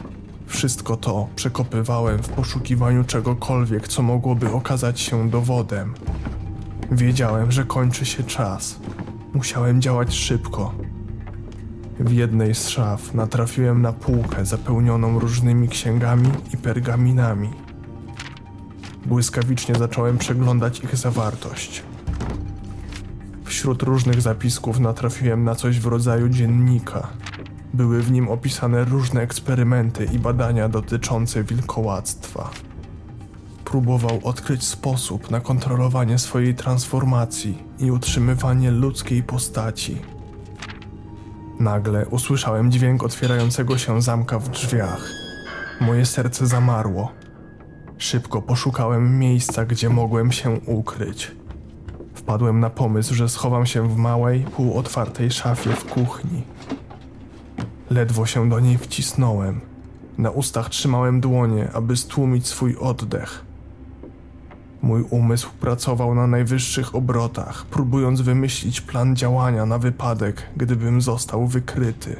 Wszystko 0.46 0.96
to 0.96 1.28
przekopywałem 1.36 2.22
w 2.22 2.28
poszukiwaniu 2.28 3.04
czegokolwiek, 3.04 3.88
co 3.88 4.02
mogłoby 4.02 4.52
okazać 4.52 5.00
się 5.00 5.30
dowodem. 5.30 5.94
Wiedziałem, 6.90 7.52
że 7.52 7.64
kończy 7.64 8.04
się 8.06 8.22
czas. 8.22 8.78
Musiałem 9.34 9.80
działać 9.80 10.14
szybko. 10.14 10.74
W 12.00 12.12
jednej 12.12 12.54
z 12.54 12.68
szaf 12.68 13.14
natrafiłem 13.14 13.82
na 13.82 13.92
półkę 13.92 14.46
zapełnioną 14.46 15.18
różnymi 15.18 15.68
księgami 15.68 16.28
i 16.54 16.56
pergaminami. 16.56 17.50
Błyskawicznie 19.06 19.74
zacząłem 19.74 20.18
przeglądać 20.18 20.80
ich 20.80 20.96
zawartość. 20.96 21.82
Wśród 23.44 23.82
różnych 23.82 24.20
zapisków 24.20 24.80
natrafiłem 24.80 25.44
na 25.44 25.54
coś 25.54 25.80
w 25.80 25.86
rodzaju 25.86 26.28
dziennika. 26.28 27.08
Były 27.74 28.02
w 28.02 28.10
nim 28.10 28.28
opisane 28.28 28.84
różne 28.84 29.20
eksperymenty 29.20 30.04
i 30.04 30.18
badania 30.18 30.68
dotyczące 30.68 31.44
wilkołactwa. 31.44 32.50
Próbował 33.64 34.20
odkryć 34.24 34.64
sposób 34.64 35.30
na 35.30 35.40
kontrolowanie 35.40 36.18
swojej 36.18 36.54
transformacji 36.54 37.62
i 37.78 37.90
utrzymywanie 37.90 38.70
ludzkiej 38.70 39.22
postaci. 39.22 40.02
Nagle 41.60 42.06
usłyszałem 42.06 42.72
dźwięk 42.72 43.02
otwierającego 43.02 43.78
się 43.78 44.02
zamka 44.02 44.38
w 44.38 44.48
drzwiach. 44.48 45.10
Moje 45.80 46.06
serce 46.06 46.46
zamarło. 46.46 47.21
Szybko 48.02 48.42
poszukałem 48.42 49.18
miejsca, 49.18 49.64
gdzie 49.64 49.88
mogłem 49.88 50.32
się 50.32 50.50
ukryć. 50.66 51.30
Wpadłem 52.14 52.60
na 52.60 52.70
pomysł, 52.70 53.14
że 53.14 53.28
schowam 53.28 53.66
się 53.66 53.88
w 53.88 53.96
małej, 53.96 54.40
półotwartej 54.40 55.30
szafie 55.30 55.70
w 55.70 55.84
kuchni. 55.84 56.42
Ledwo 57.90 58.26
się 58.26 58.48
do 58.48 58.60
niej 58.60 58.78
wcisnąłem. 58.78 59.60
Na 60.18 60.30
ustach 60.30 60.68
trzymałem 60.68 61.20
dłonie, 61.20 61.68
aby 61.72 61.96
stłumić 61.96 62.46
swój 62.46 62.76
oddech. 62.76 63.44
Mój 64.82 65.04
umysł 65.10 65.50
pracował 65.60 66.14
na 66.14 66.26
najwyższych 66.26 66.94
obrotach, 66.94 67.66
próbując 67.66 68.20
wymyślić 68.20 68.80
plan 68.80 69.16
działania 69.16 69.66
na 69.66 69.78
wypadek, 69.78 70.42
gdybym 70.56 71.00
został 71.00 71.46
wykryty. 71.46 72.16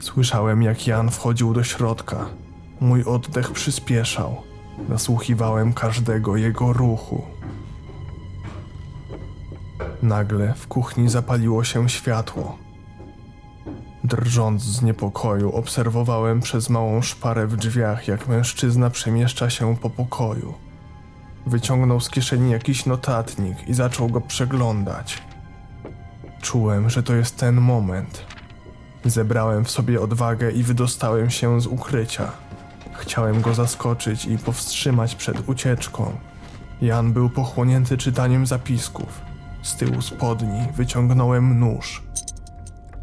Słyszałem, 0.00 0.62
jak 0.62 0.86
Jan 0.86 1.10
wchodził 1.10 1.54
do 1.54 1.64
środka. 1.64 2.26
Mój 2.80 3.04
oddech 3.04 3.50
przyspieszał. 3.50 4.42
Nasłuchiwałem 4.88 5.72
każdego 5.72 6.36
jego 6.36 6.72
ruchu. 6.72 7.22
Nagle 10.02 10.54
w 10.54 10.66
kuchni 10.66 11.08
zapaliło 11.08 11.64
się 11.64 11.88
światło. 11.88 12.58
Drżąc 14.04 14.62
z 14.62 14.82
niepokoju, 14.82 15.52
obserwowałem 15.52 16.40
przez 16.40 16.70
małą 16.70 17.02
szparę 17.02 17.46
w 17.46 17.56
drzwiach, 17.56 18.08
jak 18.08 18.28
mężczyzna 18.28 18.90
przemieszcza 18.90 19.50
się 19.50 19.76
po 19.76 19.90
pokoju. 19.90 20.54
Wyciągnął 21.46 22.00
z 22.00 22.10
kieszeni 22.10 22.50
jakiś 22.50 22.86
notatnik 22.86 23.68
i 23.68 23.74
zaczął 23.74 24.08
go 24.08 24.20
przeglądać. 24.20 25.22
Czułem, 26.42 26.90
że 26.90 27.02
to 27.02 27.14
jest 27.14 27.36
ten 27.36 27.60
moment. 27.60 28.26
Zebrałem 29.04 29.64
w 29.64 29.70
sobie 29.70 30.00
odwagę 30.00 30.50
i 30.50 30.62
wydostałem 30.62 31.30
się 31.30 31.60
z 31.60 31.66
ukrycia. 31.66 32.32
Chciałem 32.94 33.40
go 33.40 33.54
zaskoczyć 33.54 34.24
i 34.24 34.38
powstrzymać 34.38 35.14
przed 35.14 35.48
ucieczką. 35.48 36.16
Jan 36.80 37.12
był 37.12 37.30
pochłonięty 37.30 37.98
czytaniem 37.98 38.46
zapisków. 38.46 39.20
Z 39.62 39.76
tyłu 39.76 40.02
spodni 40.02 40.60
wyciągnąłem 40.76 41.58
nóż. 41.58 42.02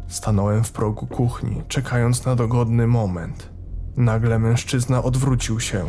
Stanąłem 0.08 0.64
w 0.64 0.72
progu 0.72 1.06
kuchni, 1.06 1.62
czekając 1.68 2.24
na 2.24 2.36
dogodny 2.36 2.86
moment. 2.86 3.48
Nagle 3.96 4.38
mężczyzna 4.38 5.02
odwrócił 5.02 5.60
się. 5.60 5.84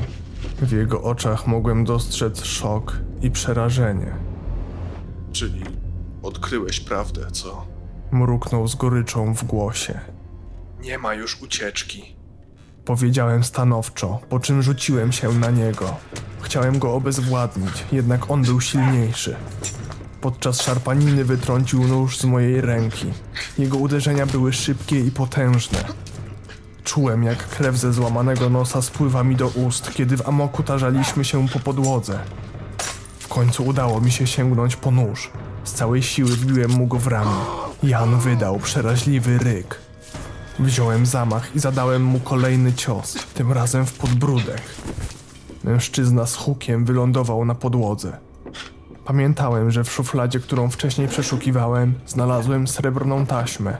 W 0.62 0.72
jego 0.72 1.02
oczach 1.02 1.48
mogłem 1.48 1.86
dostrzec 1.86 2.44
szok 2.44 2.98
i 3.22 3.32
przerażenie. 3.32 4.14
Czyli 5.32 5.64
odkryłeś 6.24 6.80
prawdę, 6.80 7.32
co? 7.32 7.66
Mruknął 8.12 8.68
z 8.68 8.76
goryczą 8.76 9.34
w 9.34 9.44
głosie. 9.44 10.00
Nie 10.82 10.98
ma 10.98 11.14
już 11.14 11.42
ucieczki. 11.42 12.16
Powiedziałem 12.86 13.44
stanowczo, 13.44 14.20
po 14.30 14.40
czym 14.40 14.62
rzuciłem 14.62 15.12
się 15.12 15.34
na 15.34 15.50
niego. 15.50 15.96
Chciałem 16.42 16.80
go 16.80 16.94
obezwładnić, 16.94 17.86
jednak 17.92 18.32
on 18.32 18.42
był 18.42 18.62
silniejszy. 18.62 19.36
Podczas 20.22 20.62
szarpaniny 20.62 21.26
wytrącił 21.26 21.88
nóż 21.88 22.18
z 22.18 22.26
mojej 22.26 22.62
ręki. 22.62 23.06
Jego 23.58 23.78
uderzenia 23.78 24.26
były 24.26 24.54
szybkie 24.54 25.00
i 25.00 25.12
potężne. 25.12 25.84
Czułem, 26.84 27.24
jak 27.24 27.48
krew 27.48 27.78
ze 27.78 27.94
złamanego 27.94 28.50
nosa 28.50 28.82
spływa 28.82 29.24
mi 29.24 29.36
do 29.36 29.48
ust, 29.48 29.92
kiedy 29.94 30.18
w 30.18 30.28
amoku 30.28 30.64
tarzaliśmy 30.64 31.26
się 31.26 31.48
po 31.48 31.60
podłodze. 31.60 32.20
W 33.20 33.28
końcu 33.28 33.66
udało 33.66 34.02
mi 34.02 34.12
się 34.12 34.28
sięgnąć 34.28 34.76
po 34.76 34.92
nóż. 34.92 35.32
Z 35.64 35.74
całej 35.74 36.04
siły 36.04 36.30
wbiłem 36.30 36.72
mu 36.72 36.88
go 36.88 37.00
w 37.00 37.08
ramię. 37.08 37.42
Jan 37.84 38.20
wydał 38.20 38.60
przeraźliwy 38.60 39.38
ryk. 39.38 39.83
Wziąłem 40.60 41.06
zamach 41.06 41.56
i 41.56 41.60
zadałem 41.60 42.04
mu 42.04 42.20
kolejny 42.20 42.74
cios, 42.74 43.14
tym 43.34 43.52
razem 43.52 43.86
w 43.86 43.94
podbródek. 43.94 44.62
Mężczyzna 45.64 46.26
z 46.26 46.36
hukiem 46.36 46.86
wylądował 46.86 47.46
na 47.46 47.56
podłodze. 47.56 48.18
Pamiętałem, 49.06 49.72
że 49.72 49.84
w 49.84 49.92
szufladzie, 49.92 50.40
którą 50.40 50.70
wcześniej 50.70 51.08
przeszukiwałem, 51.08 51.94
znalazłem 52.08 52.68
srebrną 52.68 53.26
taśmę. 53.26 53.78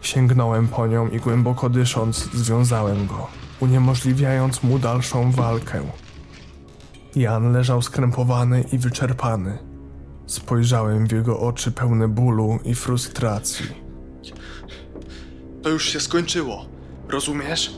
Sięgnąłem 0.00 0.68
po 0.68 0.86
nią 0.86 1.08
i 1.08 1.18
głęboko 1.18 1.70
dysząc, 1.70 2.28
związałem 2.34 3.06
go, 3.06 3.26
uniemożliwiając 3.60 4.62
mu 4.62 4.78
dalszą 4.78 5.30
walkę. 5.30 5.80
Jan 7.16 7.52
leżał 7.52 7.82
skrępowany 7.82 8.64
i 8.72 8.78
wyczerpany. 8.78 9.58
Spojrzałem 10.26 11.06
w 11.06 11.12
jego 11.12 11.40
oczy 11.40 11.72
pełne 11.72 12.08
bólu 12.08 12.58
i 12.64 12.74
frustracji. 12.74 13.81
To 15.62 15.68
już 15.68 15.88
się 15.88 16.00
skończyło. 16.00 16.64
Rozumiesz? 17.08 17.74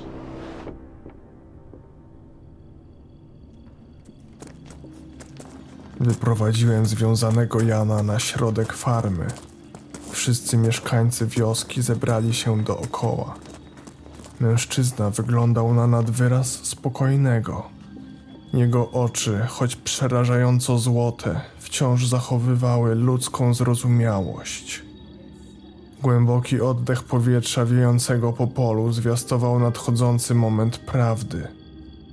Wyprowadziłem 6.00 6.86
związanego 6.86 7.62
Jana 7.62 8.02
na 8.02 8.18
środek 8.18 8.72
farmy. 8.72 9.26
Wszyscy 10.10 10.56
mieszkańcy 10.56 11.26
wioski 11.26 11.82
zebrali 11.82 12.34
się 12.34 12.62
dookoła. 12.62 13.34
Mężczyzna 14.40 15.10
wyglądał 15.10 15.74
na 15.74 15.86
nadwyraz 15.86 16.52
spokojnego. 16.52 17.68
Jego 18.52 18.90
oczy, 18.90 19.46
choć 19.48 19.76
przerażająco 19.76 20.78
złote, 20.78 21.40
wciąż 21.58 22.06
zachowywały 22.06 22.94
ludzką 22.94 23.54
zrozumiałość. 23.54 24.82
Głęboki 26.04 26.60
oddech 26.60 27.02
powietrza 27.02 27.66
wiejącego 27.66 28.32
po 28.32 28.46
polu 28.46 28.92
zwiastował 28.92 29.58
nadchodzący 29.58 30.34
moment 30.34 30.78
prawdy. 30.78 31.48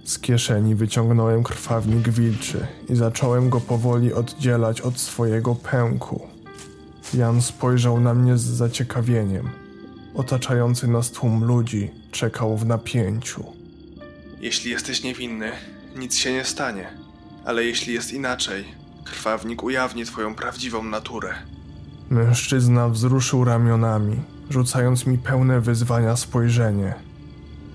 Z 0.04 0.20
kieszeni 0.20 0.76
wyciągnąłem 0.76 1.44
krwawnik 1.44 2.10
wilczy 2.10 2.68
i 2.90 2.96
zacząłem 2.96 3.50
go 3.50 3.62
powoli 3.62 4.14
oddzielać 4.14 4.82
od 4.82 5.00
swojego 5.00 5.56
pęku. 5.56 6.28
Jan 7.14 7.42
spojrzał 7.42 8.00
na 8.00 8.14
mnie 8.14 8.38
z 8.38 8.42
zaciekawieniem. 8.42 9.50
Otaczający 10.16 10.88
nas 10.88 11.12
tłum 11.12 11.44
ludzi 11.44 11.92
czekał 12.12 12.58
w 12.58 12.66
napięciu. 12.66 13.44
Jeśli 14.40 14.72
jesteś 14.72 15.04
niewinny, 15.04 15.52
nic 15.96 16.16
się 16.16 16.34
nie 16.34 16.46
stanie. 16.46 16.88
Ale 17.46 17.64
jeśli 17.64 17.94
jest 17.94 18.14
inaczej, 18.14 18.66
krwawnik 19.04 19.64
ujawni 19.64 20.06
twoją 20.06 20.36
prawdziwą 20.36 20.84
naturę. 20.84 21.34
Mężczyzna 22.12 22.90
wzruszył 22.90 23.46
ramionami, 23.46 24.20
rzucając 24.50 25.06
mi 25.06 25.18
pełne 25.18 25.62
wyzwania 25.62 26.16
spojrzenie. 26.16 26.94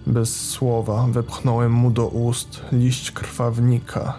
Bez 0.06 0.50
słowa 0.50 1.06
wepchnąłem 1.10 1.72
mu 1.72 1.90
do 1.90 2.06
ust 2.06 2.60
liść 2.72 3.10
krwawnika. 3.10 4.18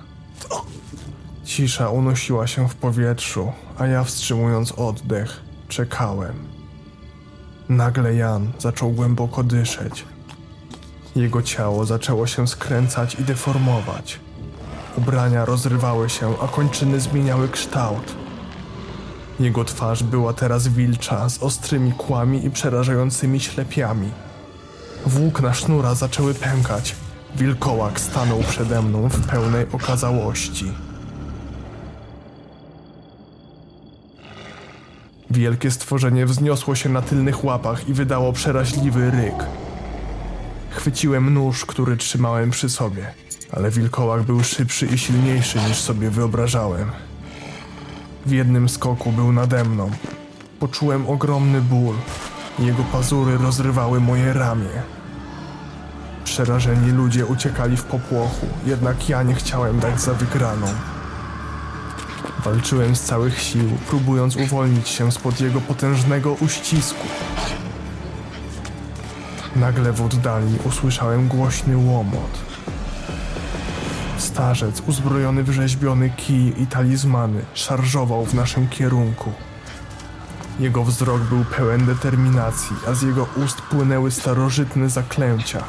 Cisza 1.44 1.90
unosiła 1.90 2.48
się 2.48 2.70
w 2.70 2.76
powietrzu, 2.76 3.52
a 3.78 3.88
ja 3.88 4.04
wstrzymując 4.04 4.72
oddech, 4.72 5.42
czekałem. 5.68 6.36
Nagle 7.70 8.16
Jan 8.16 8.52
zaczął 8.60 8.92
głęboko 8.92 9.44
dyszeć. 9.44 10.06
Jego 11.16 11.42
ciało 11.42 11.86
zaczęło 11.86 12.28
się 12.28 12.48
skręcać 12.48 13.16
i 13.16 13.24
deformować. 13.24 14.20
Ubrania 14.96 15.46
rozrywały 15.46 16.10
się, 16.10 16.34
a 16.42 16.48
kończyny 16.48 17.00
zmieniały 17.00 17.50
kształt. 17.50 18.27
Jego 19.40 19.66
twarz 19.66 20.04
była 20.04 20.34
teraz 20.34 20.68
wilcza, 20.68 21.30
z 21.30 21.44
ostrymi 21.44 21.92
kłami 21.92 22.46
i 22.46 22.52
przerażającymi 22.52 23.40
ślepiami. 23.40 24.10
Włókna 25.06 25.54
sznura 25.54 25.96
zaczęły 25.96 26.34
pękać. 26.34 26.96
Wilkołak 27.36 28.00
stanął 28.00 28.40
przede 28.40 28.82
mną 28.82 29.10
w 29.10 29.28
pełnej 29.28 29.66
okazałości. 29.72 30.72
Wielkie 35.32 35.72
stworzenie 35.72 36.26
wzniosło 36.26 36.76
się 36.76 36.90
na 36.90 37.02
tylnych 37.02 37.44
łapach 37.44 37.90
i 37.90 37.94
wydało 37.94 38.34
przeraźliwy 38.34 39.12
ryk. 39.12 39.46
Chwyciłem 40.70 41.34
nóż, 41.34 41.66
który 41.66 41.98
trzymałem 41.98 42.52
przy 42.52 42.70
sobie, 42.70 43.14
ale 43.52 43.72
wilkołak 43.72 44.24
był 44.24 44.44
szybszy 44.44 44.86
i 44.86 44.98
silniejszy 44.98 45.60
niż 45.70 45.78
sobie 45.78 46.10
wyobrażałem. 46.10 46.92
W 48.28 48.32
jednym 48.32 48.70
skoku 48.70 49.12
był 49.12 49.32
nade 49.32 49.64
mną. 49.64 49.92
Poczułem 50.60 51.08
ogromny 51.08 51.62
ból. 51.62 51.96
Jego 52.60 52.84
pazury 52.84 53.38
rozrywały 53.38 54.00
moje 54.00 54.34
ramię. 54.34 54.84
Przerażeni 56.24 56.92
ludzie 56.92 57.26
uciekali 57.26 57.78
w 57.78 57.84
popłochu, 57.84 58.48
jednak 58.66 59.10
ja 59.10 59.24
nie 59.24 59.36
chciałem 59.36 59.80
dać 59.80 60.02
za 60.02 60.14
wygraną. 60.14 60.68
Walczyłem 62.44 62.96
z 62.96 63.02
całych 63.02 63.42
sił, 63.42 63.70
próbując 63.88 64.36
uwolnić 64.36 64.90
się 64.90 65.12
spod 65.12 65.42
jego 65.42 65.62
potężnego 65.62 66.34
uścisku. 66.34 67.08
Nagle 69.56 69.92
w 69.92 70.02
oddali 70.02 70.60
usłyszałem 70.66 71.28
głośny 71.28 71.78
łomot. 71.78 72.47
Starzec 74.38 74.82
uzbrojony 74.88 75.44
w 75.44 75.52
rzeźbiony 75.52 76.10
kij 76.10 76.62
i 76.62 76.68
talizmany 76.68 77.42
szarżował 77.54 78.26
w 78.26 78.34
naszym 78.34 78.68
kierunku. 78.70 79.32
Jego 80.60 80.84
wzrok 80.84 81.22
był 81.22 81.46
pełen 81.46 81.86
determinacji, 81.86 82.76
a 82.88 82.94
z 82.94 83.02
jego 83.02 83.28
ust 83.46 83.62
płynęły 83.62 84.12
starożytne 84.12 84.90
zaklęcia. 84.90 85.64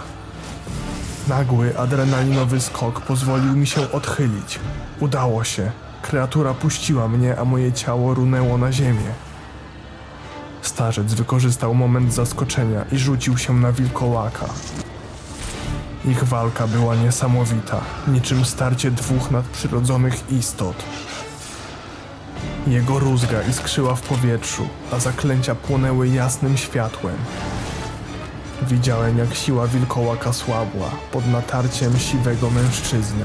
Nagły, 1.29 1.79
adrenalinowy 1.79 2.61
skok 2.61 3.01
pozwolił 3.01 3.57
mi 3.57 3.67
się 3.67 3.93
odchylić. 3.93 4.59
Udało 5.01 5.45
się. 5.45 5.71
Kreatura 6.03 6.55
puściła 6.55 7.09
mnie, 7.09 7.39
a 7.39 7.45
moje 7.45 7.73
ciało 7.73 8.15
runęło 8.15 8.59
na 8.59 8.73
ziemię. 8.73 9.13
Starzec 10.63 11.15
wykorzystał 11.15 11.75
moment 11.75 12.15
zaskoczenia 12.15 12.85
i 12.93 12.99
rzucił 12.99 13.39
się 13.39 13.53
na 13.53 13.73
wilkołaka. 13.73 14.47
Ich 16.11 16.25
walka 16.25 16.67
była 16.67 16.97
niesamowita, 16.97 17.81
niczym 18.09 18.45
starcie 18.45 18.91
dwóch 18.91 19.31
nadprzyrodzonych 19.31 20.33
istot. 20.33 20.85
Jego 22.67 22.99
rózga 22.99 23.43
iskrzyła 23.43 23.95
w 23.95 24.03
powietrzu, 24.03 24.69
a 24.93 24.99
zaklęcia 24.99 25.55
płonęły 25.55 26.09
jasnym 26.09 26.57
światłem. 26.57 27.17
Widziałem, 28.63 29.19
jak 29.19 29.35
siła 29.35 29.67
wilkołaka 29.67 30.33
słabła 30.33 30.91
pod 31.13 31.29
natarciem 31.29 31.99
siwego 31.99 32.51
mężczyzny. 32.51 33.25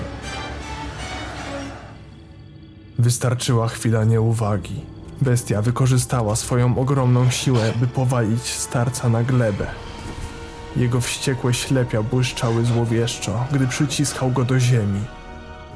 Wystarczyła 2.99 3.67
chwila 3.67 4.03
nieuwagi. 4.03 4.81
Bestia 5.21 5.61
wykorzystała 5.61 6.35
swoją 6.35 6.77
ogromną 6.77 7.29
siłę, 7.29 7.73
by 7.75 7.87
powalić 7.87 8.43
starca 8.43 9.09
na 9.09 9.23
glebę. 9.23 9.67
Jego 10.75 11.01
wściekłe 11.01 11.53
ślepia 11.53 12.03
błyszczały 12.03 12.65
złowieszczo, 12.65 13.45
gdy 13.51 13.67
przyciskał 13.67 14.31
go 14.31 14.45
do 14.45 14.59
ziemi. 14.59 15.01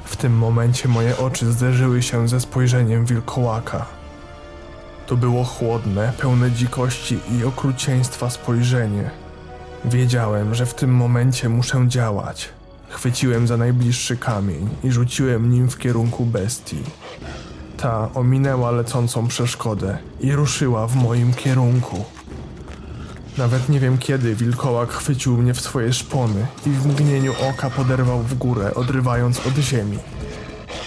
W 0.04 0.16
tym 0.16 0.38
momencie 0.38 0.88
moje 0.88 1.16
oczy 1.18 1.52
zderzyły 1.52 2.02
się 2.02 2.28
ze 2.28 2.40
spojrzeniem 2.40 3.06
wilkołaka. 3.06 3.86
To 5.06 5.16
było 5.16 5.44
chłodne, 5.44 6.12
pełne 6.18 6.50
dzikości 6.50 7.18
i 7.38 7.44
okrucieństwa 7.44 8.30
spojrzenie. 8.30 9.10
Wiedziałem, 9.84 10.54
że 10.54 10.66
w 10.66 10.74
tym 10.74 10.94
momencie 10.94 11.48
muszę 11.48 11.84
działać. 11.88 12.48
Chwyciłem 12.88 13.46
za 13.46 13.56
najbliższy 13.56 14.16
kamień 14.16 14.68
i 14.84 14.90
rzuciłem 14.90 15.50
nim 15.50 15.70
w 15.70 15.78
kierunku 15.78 16.26
bestii. 16.26 16.82
Ta 17.76 18.08
ominęła 18.14 18.70
lecącą 18.70 19.28
przeszkodę 19.28 19.98
i 20.20 20.32
ruszyła 20.32 20.86
w 20.86 20.96
moim 20.96 21.34
kierunku. 21.34 22.04
Nawet 23.38 23.68
nie 23.68 23.80
wiem 23.80 23.98
kiedy 23.98 24.34
wilkołak 24.34 24.90
chwycił 24.90 25.36
mnie 25.36 25.54
w 25.54 25.60
swoje 25.60 25.92
szpony 25.92 26.46
i 26.66 26.70
w 26.70 26.86
mgnieniu 26.86 27.32
oka 27.50 27.70
poderwał 27.70 28.22
w 28.22 28.34
górę, 28.34 28.74
odrywając 28.74 29.46
od 29.46 29.54
ziemi. 29.54 29.98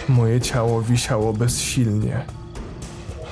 Moje 0.09 0.41
ciało 0.41 0.81
wisiało 0.81 1.33
bezsilnie. 1.33 2.25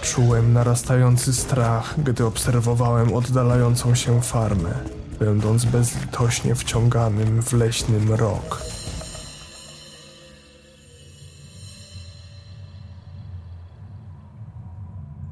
Czułem 0.02 0.54
narastający 0.54 1.34
strach, 1.34 1.94
gdy 2.04 2.26
obserwowałem 2.26 3.14
oddalającą 3.14 3.96
się 3.96 4.22
farmę, 4.22 4.74
będąc 5.20 5.66
bezlitośnie 5.66 6.56
wciąganym 6.56 7.42
w 7.42 7.54
leśny 7.54 8.00
mrok. 8.00 8.62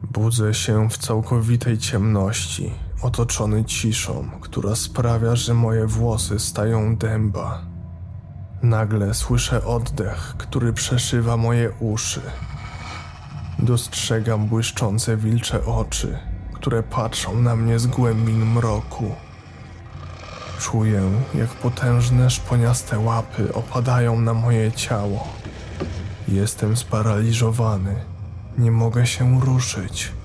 Budzę 0.04 0.54
się 0.54 0.90
w 0.90 0.98
całkowitej 0.98 1.78
ciemności, 1.78 2.72
otoczony 3.02 3.66
ciszą, 3.66 4.30
która 4.42 4.76
sprawia, 4.76 5.36
że 5.36 5.54
moje 5.54 5.88
włosy 5.88 6.40
stają 6.40 6.96
dęba. 6.96 7.62
Nagle 8.62 9.14
słyszę 9.14 9.66
oddech, 9.66 10.36
który 10.38 10.74
przeszywa 10.74 11.38
moje 11.38 11.72
uszy. 11.80 12.22
Dostrzegam 13.60 14.48
błyszczące 14.48 15.18
wilcze 15.18 15.66
oczy, 15.66 16.18
które 16.54 16.84
patrzą 16.84 17.42
na 17.42 17.56
mnie 17.56 17.80
z 17.80 17.88
głębin 17.88 18.46
mroku. 18.46 19.12
Czuję, 20.60 21.02
jak 21.36 21.50
potężne 21.50 22.30
szponiaste 22.30 23.00
łapy 23.00 23.54
opadają 23.54 24.22
na 24.22 24.34
moje 24.34 24.72
ciało. 24.72 25.28
Jestem 26.28 26.78
sparaliżowany. 26.78 27.96
Nie 28.58 28.72
mogę 28.72 29.08
się 29.08 29.40
ruszyć. 29.42 30.17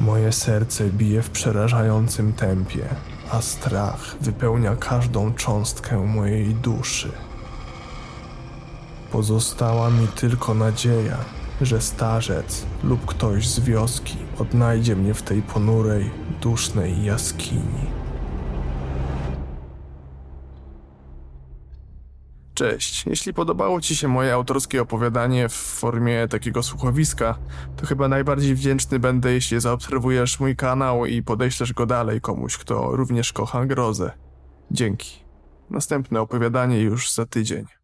Moje 0.00 0.32
serce 0.32 0.84
bije 0.84 1.22
w 1.22 1.30
przerażającym 1.30 2.32
tempie, 2.32 2.88
a 3.30 3.42
strach 3.42 4.16
wypełnia 4.20 4.76
każdą 4.76 5.34
cząstkę 5.34 6.06
mojej 6.06 6.54
duszy. 6.54 7.12
Pozostała 9.12 9.90
mi 9.90 10.08
tylko 10.08 10.54
nadzieja, 10.54 11.16
że 11.60 11.80
starzec 11.80 12.66
lub 12.82 13.06
ktoś 13.06 13.48
z 13.48 13.60
wioski 13.60 14.16
odnajdzie 14.38 14.96
mnie 14.96 15.14
w 15.14 15.22
tej 15.22 15.42
ponurej, 15.42 16.10
dusznej 16.40 17.04
jaskini. 17.04 17.95
Cześć. 22.56 23.06
Jeśli 23.06 23.34
podobało 23.34 23.80
Ci 23.80 23.96
się 23.96 24.08
moje 24.08 24.34
autorskie 24.34 24.82
opowiadanie 24.82 25.48
w 25.48 25.52
formie 25.52 26.28
takiego 26.28 26.62
słuchowiska, 26.62 27.38
to 27.76 27.86
chyba 27.86 28.08
najbardziej 28.08 28.54
wdzięczny 28.54 28.98
będę, 28.98 29.32
jeśli 29.32 29.60
zaobserwujesz 29.60 30.40
mój 30.40 30.56
kanał 30.56 31.06
i 31.06 31.22
podeślesz 31.22 31.72
go 31.72 31.86
dalej 31.86 32.20
komuś, 32.20 32.56
kto 32.56 32.96
również 32.96 33.32
kocha 33.32 33.66
grozę. 33.66 34.12
Dzięki. 34.70 35.24
Następne 35.70 36.20
opowiadanie 36.20 36.80
już 36.80 37.12
za 37.12 37.26
tydzień. 37.26 37.75